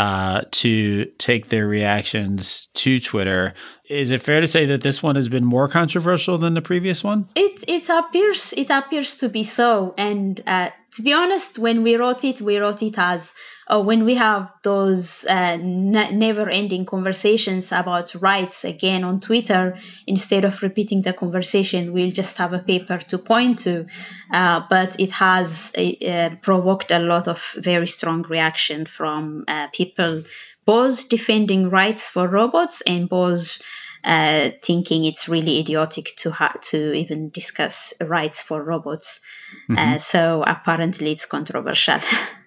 uh, 0.00 0.40
to 0.50 1.04
take 1.18 1.50
their 1.50 1.66
reactions 1.66 2.68
to 2.72 2.98
Twitter. 2.98 3.52
Is 3.90 4.10
it 4.10 4.22
fair 4.22 4.40
to 4.40 4.46
say 4.46 4.64
that 4.64 4.80
this 4.80 5.02
one 5.02 5.14
has 5.14 5.28
been 5.28 5.44
more 5.44 5.68
controversial 5.68 6.38
than 6.38 6.54
the 6.54 6.62
previous 6.62 7.04
one? 7.04 7.28
It 7.34 7.62
it 7.68 7.90
appears 7.90 8.54
it 8.56 8.70
appears 8.70 9.18
to 9.18 9.28
be 9.28 9.44
so. 9.44 9.92
And 9.98 10.40
uh, 10.46 10.70
to 10.92 11.02
be 11.02 11.12
honest, 11.12 11.58
when 11.58 11.82
we 11.82 11.96
wrote 11.96 12.24
it, 12.24 12.40
we 12.40 12.56
wrote 12.56 12.82
it 12.82 12.94
as 12.96 13.34
uh, 13.70 13.80
when 13.80 14.04
we 14.04 14.16
have 14.16 14.50
those 14.62 15.24
uh, 15.26 15.56
ne- 15.56 16.10
never-ending 16.10 16.84
conversations 16.84 17.70
about 17.70 18.12
rights 18.16 18.64
again 18.64 19.04
on 19.04 19.20
Twitter, 19.20 19.78
instead 20.06 20.44
of 20.44 20.62
repeating 20.62 21.02
the 21.02 21.12
conversation, 21.12 21.92
we'll 21.92 22.10
just 22.10 22.36
have 22.38 22.52
a 22.52 22.58
paper 22.58 22.98
to 22.98 23.16
point 23.16 23.60
to. 23.60 23.86
Uh, 24.32 24.62
but 24.68 24.98
it 24.98 25.12
has 25.12 25.72
uh, 25.76 26.30
provoked 26.42 26.90
a 26.90 26.98
lot 26.98 27.28
of 27.28 27.44
very 27.56 27.86
strong 27.86 28.22
reaction 28.22 28.86
from 28.86 29.44
uh, 29.46 29.68
people, 29.72 30.24
both 30.64 31.08
defending 31.08 31.70
rights 31.70 32.10
for 32.10 32.26
robots 32.26 32.80
and 32.82 33.08
both. 33.08 33.60
Uh, 34.02 34.48
thinking 34.62 35.04
it's 35.04 35.28
really 35.28 35.60
idiotic 35.60 36.06
to 36.16 36.30
ha- 36.30 36.56
to 36.62 36.94
even 36.94 37.28
discuss 37.28 37.92
rights 38.00 38.40
for 38.40 38.62
robots, 38.62 39.20
mm-hmm. 39.68 39.98
so 39.98 40.42
apparently 40.46 41.12
it's 41.12 41.26
controversial. 41.26 41.98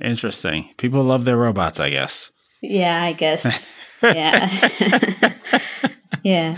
Interesting. 0.00 0.70
People 0.76 1.04
love 1.04 1.24
their 1.24 1.36
robots, 1.36 1.80
I 1.80 1.90
guess. 1.90 2.30
Yeah, 2.60 3.02
I 3.02 3.12
guess. 3.12 3.66
yeah. 4.02 5.38
yeah. 6.22 6.56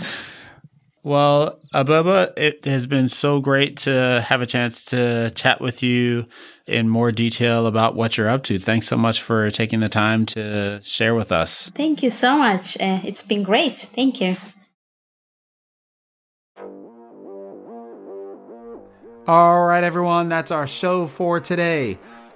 Well, 1.03 1.59
Abeba, 1.71 2.33
it 2.35 2.65
has 2.65 2.87
been 2.87 3.09
so 3.09 3.39
great 3.39 3.77
to 3.77 4.25
have 4.27 4.41
a 4.41 4.47
chance 4.47 4.85
to 4.85 5.31
chat 5.35 5.61
with 5.61 5.83
you 5.83 6.25
in 6.65 6.89
more 6.89 7.11
detail 7.11 7.67
about 7.67 7.95
what 7.95 8.17
you're 8.17 8.27
up 8.27 8.43
to. 8.45 8.57
Thanks 8.57 8.87
so 8.87 8.97
much 8.97 9.21
for 9.21 9.51
taking 9.51 9.81
the 9.81 9.89
time 9.89 10.25
to 10.27 10.81
share 10.83 11.13
with 11.13 11.31
us. 11.31 11.71
Thank 11.75 12.01
you 12.01 12.09
so 12.09 12.35
much. 12.35 12.75
Uh, 12.81 13.01
it's 13.03 13.21
been 13.21 13.43
great. 13.43 13.77
Thank 13.77 14.19
you. 14.19 14.35
All 19.27 19.65
right, 19.65 19.83
everyone, 19.83 20.29
that's 20.29 20.51
our 20.51 20.67
show 20.67 21.07
for 21.07 21.39
today. 21.39 21.99